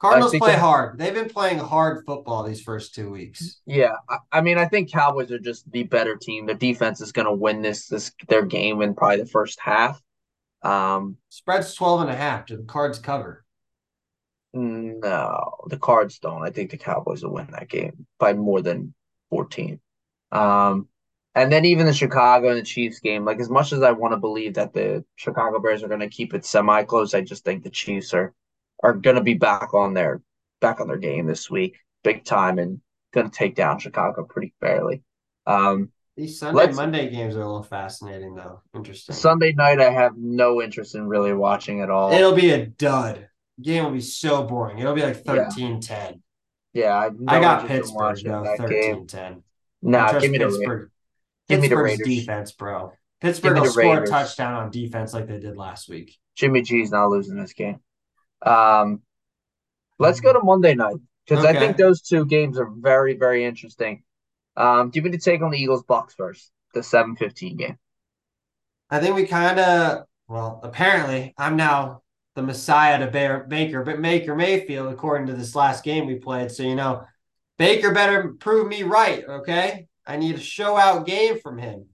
[0.00, 0.98] Cardinals play that- hard.
[0.98, 3.62] They've been playing hard football these first two weeks.
[3.64, 6.44] Yeah, I, I mean, I think Cowboys are just the better team.
[6.44, 10.02] The defense is going to win this this their game in probably the first half.
[10.64, 12.46] Um, Spread's 12 and a half.
[12.46, 13.44] Do the cards cover?
[14.54, 16.44] no, the Cards don't.
[16.44, 18.94] I think the Cowboys will win that game by more than
[19.30, 19.80] 14.
[20.30, 20.88] Um,
[21.34, 24.12] and then even the Chicago and the Chiefs game, like as much as I want
[24.12, 27.44] to believe that the Chicago Bears are going to keep it semi close, I just
[27.44, 28.32] think the Chiefs are
[28.82, 30.22] are going to be back on their
[30.60, 32.80] back on their game this week, big time, and
[33.12, 35.02] going to take down Chicago pretty fairly.
[35.46, 38.60] Um, These Sunday, Let's- Monday games are a little fascinating, though.
[38.74, 39.14] Interesting.
[39.14, 42.12] Sunday night, I have no interest in really watching at all.
[42.12, 43.28] It'll be a dud.
[43.60, 44.78] Game will be so boring.
[44.78, 45.48] It'll be like Yeah.
[45.48, 46.22] 13 10.
[46.72, 49.42] yeah, I, no I got Pittsburgh, watching though, 13-10.
[49.82, 50.90] Nah, I trust give me Pittsburgh.
[51.48, 52.06] Give me the Raiders.
[52.06, 52.92] defense, bro.
[53.20, 54.08] Pittsburgh will score Raiders.
[54.08, 56.16] a touchdown on defense like they did last week.
[56.36, 57.80] Jimmy G's not losing this game.
[58.42, 59.02] Um,
[59.98, 60.96] let's go to Monday night
[61.26, 64.02] because I think those two games are very, very interesting.
[64.56, 67.78] Um, give me the take on the Eagles Bucks first, the seven fifteen game.
[68.90, 72.02] I think we kind of, well, apparently I'm now
[72.36, 76.50] the messiah to Bear, Baker, but Baker Mayfield, according to this last game we played.
[76.50, 77.04] So, you know,
[77.58, 79.86] Baker better prove me right, okay?
[80.06, 81.86] I need a show out game from him.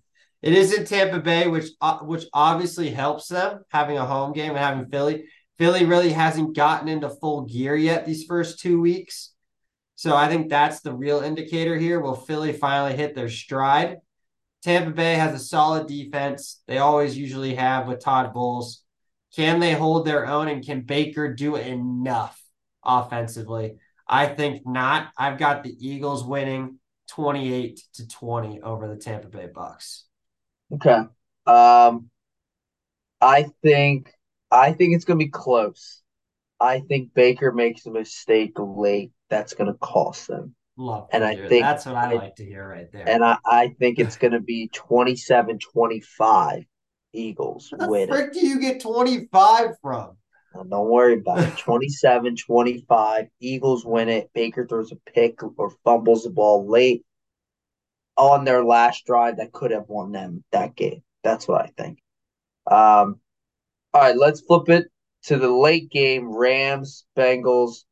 [0.43, 4.51] It is in Tampa Bay, which uh, which obviously helps them having a home game
[4.51, 5.25] and having Philly.
[5.59, 9.33] Philly really hasn't gotten into full gear yet these first two weeks.
[10.01, 12.01] So I think that's the real indicator here.
[12.01, 13.99] Will Philly finally hit their stride?
[14.63, 16.63] Tampa Bay has a solid defense.
[16.67, 18.83] They always usually have with Todd Bowles.
[19.37, 22.43] Can they hold their own and can Baker do enough
[22.83, 23.75] offensively?
[24.09, 25.11] I think not.
[25.19, 26.79] I've got the Eagles winning
[27.09, 30.07] 28 to 20 over the Tampa Bay Bucks.
[30.73, 31.03] Okay.
[31.47, 32.09] Um,
[33.21, 34.15] I think
[34.51, 36.01] I think it's gonna be close.
[36.59, 40.55] I think Baker makes a mistake late that's gonna cost them.
[40.77, 43.09] Love And I think- that's what I I- like to hear right there.
[43.09, 46.65] And I, I think it's gonna be 27-25
[47.13, 48.09] Eagles Where the win it.
[48.09, 50.17] frick do you get 25 from?
[50.55, 51.55] Now, Don't worry about it.
[51.57, 53.29] 27-25.
[53.41, 54.31] Eagles win it.
[54.35, 57.05] Baker throws a pick or fumbles the ball late
[58.17, 61.03] on their last drive that could have won them that game.
[61.25, 61.99] That's what I think.
[62.71, 63.21] Um,
[63.93, 64.89] all right, let's flip it
[65.25, 66.29] to the late game.
[66.35, 67.85] Rams, Bengals.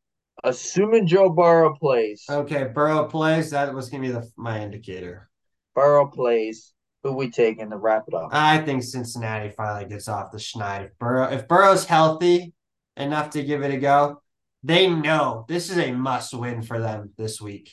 [0.45, 2.25] Assuming Joe Burrow plays.
[2.31, 3.51] Okay, Burrow plays.
[3.51, 5.29] That was going to be the, my indicator.
[5.75, 6.73] Burrow plays.
[7.05, 8.31] Who we taking to wrap it up?
[8.33, 10.87] I think Cincinnati finally gets off the schneid.
[10.87, 12.53] If Burrow, if Burrow's healthy
[12.97, 14.21] enough to give it a go,
[14.65, 17.73] they know this is a must win for them this week.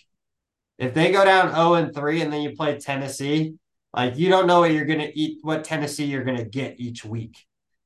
[0.77, 3.55] If they go down 0 and 3 and then you play Tennessee,
[3.93, 7.37] like you don't know what you're gonna eat, what Tennessee you're gonna get each week,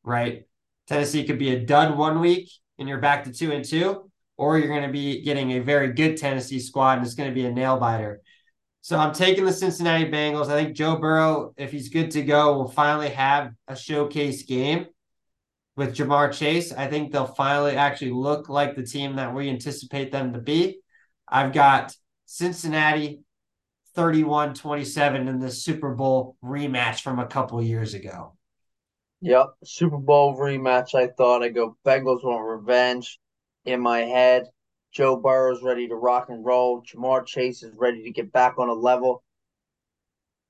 [0.03, 0.43] right?
[0.87, 4.08] Tennessee could be a dud one week and you're back to two and two,
[4.39, 7.51] or you're gonna be getting a very good Tennessee squad and it's gonna be a
[7.51, 8.21] nail biter.
[8.79, 10.49] So I'm taking the Cincinnati Bengals.
[10.49, 14.87] I think Joe Burrow, if he's good to go, will finally have a showcase game
[15.75, 16.71] with Ja'Marr Chase.
[16.71, 20.79] I think they'll finally actually look like the team that we anticipate them to be.
[21.27, 21.93] I've got
[22.25, 23.19] Cincinnati
[23.95, 28.37] 31 27 in the Super Bowl rematch from a couple years ago.
[29.19, 30.95] Yep, Super Bowl rematch.
[30.95, 33.19] I thought I go Bengals want revenge.
[33.69, 34.47] In my head,
[34.91, 36.81] Joe Burrow's ready to rock and roll.
[36.81, 39.23] Ja'Marr Chase is ready to get back on a level.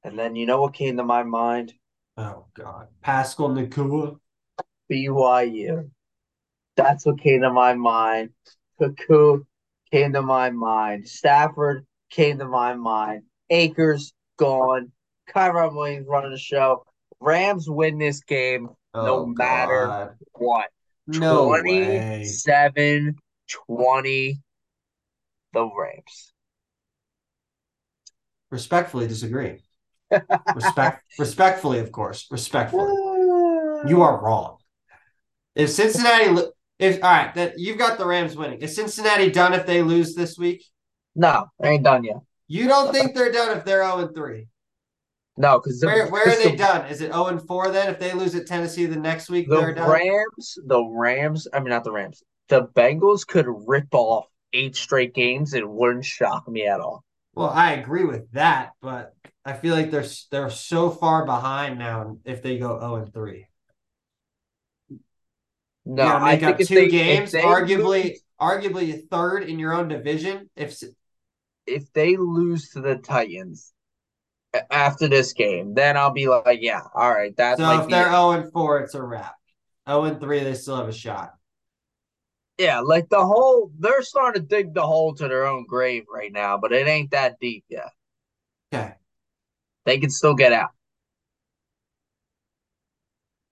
[0.06, 1.74] And then you know what came to my mind?
[2.16, 2.88] Oh, God.
[3.02, 4.18] Pascal Nacua.
[4.90, 5.90] BYU.
[6.78, 8.30] That's what came to my mind.
[8.80, 9.44] Cuckoo
[9.92, 11.06] came to my mind.
[11.06, 13.24] Stafford came to my mind.
[13.50, 14.94] Akers gone.
[15.30, 16.86] Kyren Williams running the show.
[17.20, 20.16] Rams win this game No Oh, matter God.
[20.36, 20.70] what?
[21.18, 21.62] No way.
[21.64, 23.16] 27
[23.68, 24.40] 20
[25.54, 26.34] the Rams.
[28.52, 29.62] Respectfully disagree.
[30.56, 32.28] Respect, respectfully, of course.
[32.32, 32.94] Respectfully.
[33.88, 34.06] You uh.
[34.06, 34.58] are wrong.
[35.56, 38.60] If Cincinnati, lo- if all right, that you've got the Rams winning.
[38.62, 40.64] Is Cincinnati done if they lose this week?
[41.16, 42.18] No, they ain't done yet.
[42.48, 44.48] You don't think they're done if they're 0 and 3?
[45.40, 46.86] No, because Where where are they done?
[46.88, 47.88] Is it 0 and 4 then?
[47.88, 49.90] If they lose at Tennessee the next week, The they're done.
[49.90, 52.22] Rams, the Rams, I mean not the Rams.
[52.50, 55.54] The Bengals could rip off eight straight games.
[55.54, 57.06] It wouldn't shock me at all.
[57.36, 59.16] Well, I agree with that, but
[59.46, 63.48] I feel like they're they're so far behind now if they go 0 and 3.
[65.86, 70.50] No, I make think two they, games, arguably lose- arguably third in your own division.
[70.58, 70.84] If
[71.66, 73.74] if they lose to the Titans
[74.72, 78.32] after this game, then I'll be like, yeah, all right, that so, if they're 0
[78.32, 79.36] and 4, it's a wrap.
[79.88, 81.34] 0 and 3, they still have a shot.
[82.58, 86.32] Yeah, like the hole, they're starting to dig the hole to their own grave right
[86.32, 87.90] now, but it ain't that deep yet.
[88.74, 88.94] Okay,
[89.86, 90.72] They can still get out.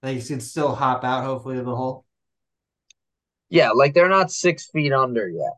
[0.01, 1.23] they can still hop out.
[1.23, 2.05] Hopefully, of the hole.
[3.49, 5.53] Yeah, like they're not six feet under yet.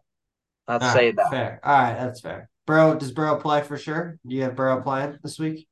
[0.68, 1.32] I'd All say right, that.
[1.32, 1.60] fair.
[1.64, 2.50] All right, that's fair.
[2.70, 4.20] Bro, does Burrow play for sure?
[4.28, 5.68] Do you have Burrow playing this week?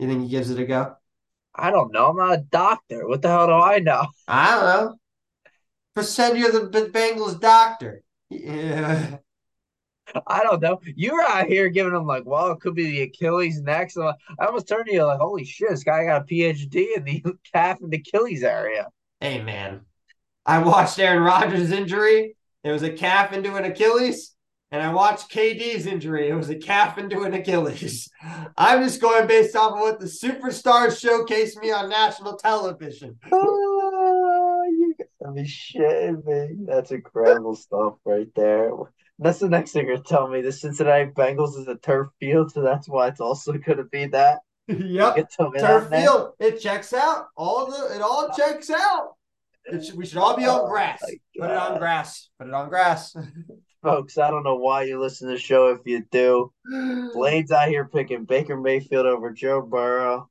[0.00, 0.96] You think he gives it a go?
[1.54, 2.08] I don't know.
[2.08, 3.06] I'm not a doctor.
[3.06, 4.08] What the hell do I know?
[4.26, 4.96] I don't know.
[5.94, 8.02] Pretend you're the Bengals doctor.
[8.30, 9.18] Yeah.
[10.26, 10.80] I don't know.
[10.96, 13.96] You were out here giving them like, well, it could be the Achilles next.
[13.96, 17.04] Like- I almost turned to you like, holy shit, this guy got a PhD in
[17.04, 17.22] the
[17.52, 18.88] calf and Achilles area.
[19.20, 19.82] Hey man,
[20.44, 22.36] I watched Aaron Rodgers' injury.
[22.64, 24.33] It was a calf into an Achilles.
[24.70, 26.28] And I watched KD's injury.
[26.28, 28.10] It was a calf into an Achilles.
[28.56, 33.18] I'm just going based off of what the superstars showcased me on national television.
[33.30, 36.64] Oh, you gotta be shitting me.
[36.66, 38.70] That's incredible stuff right there.
[39.18, 40.42] That's the next thing you're telling me.
[40.42, 44.06] The Cincinnati Bengals is a turf field, so that's why it's also going to be
[44.06, 44.40] that.
[44.66, 46.32] yep, turf field.
[46.40, 47.26] It checks out.
[47.36, 49.12] All the it all checks out.
[49.70, 51.00] Should, we should all be on oh grass.
[51.38, 52.28] Put it on grass.
[52.38, 53.14] Put it on grass.
[53.84, 56.50] Folks, I don't know why you listen to the show if you do.
[57.12, 60.30] Blaine's out here picking Baker Mayfield over Joe Burrow,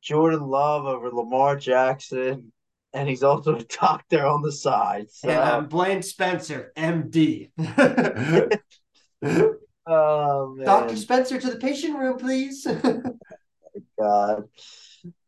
[0.00, 2.52] Jordan Love over Lamar Jackson,
[2.92, 5.10] and he's also a doctor on the side.
[5.10, 5.28] So.
[5.28, 7.50] And I'm Blaine Spencer, MD.
[9.86, 10.66] oh man.
[10.66, 10.96] Dr.
[10.96, 12.66] Spencer to the patient room, please.
[13.72, 14.48] Oh, God.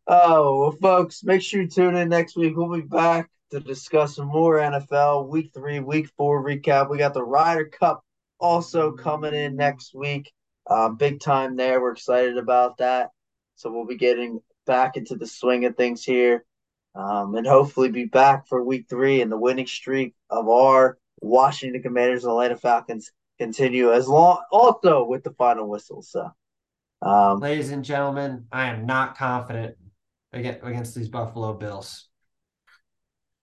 [0.07, 2.57] Oh, well, folks, make sure you tune in next week.
[2.57, 6.89] We'll be back to discuss some more NFL week three, week four recap.
[6.89, 8.03] We got the Ryder Cup
[8.41, 10.33] also coming in next week.
[10.67, 11.79] Uh, big time there.
[11.81, 13.11] We're excited about that.
[13.57, 16.47] So we'll be getting back into the swing of things here
[16.95, 21.83] um, and hopefully be back for week three and the winning streak of our Washington
[21.83, 26.01] Commanders and Atlanta Falcons continue as long also with the final whistle.
[26.01, 26.31] So,
[27.03, 29.77] um, ladies and gentlemen, I am not confident
[30.33, 32.09] against these Buffalo Bills.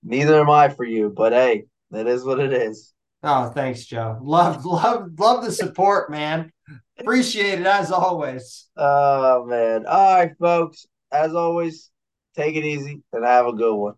[0.03, 2.93] Neither am I for you, but hey, that is what it is.
[3.21, 4.17] Oh, thanks, Joe.
[4.21, 6.51] Love, love, love the support, man.
[6.99, 8.67] Appreciate it as always.
[8.77, 9.85] Oh man.
[9.85, 10.85] All right, folks.
[11.11, 11.89] As always,
[12.35, 13.95] take it easy and have a good one.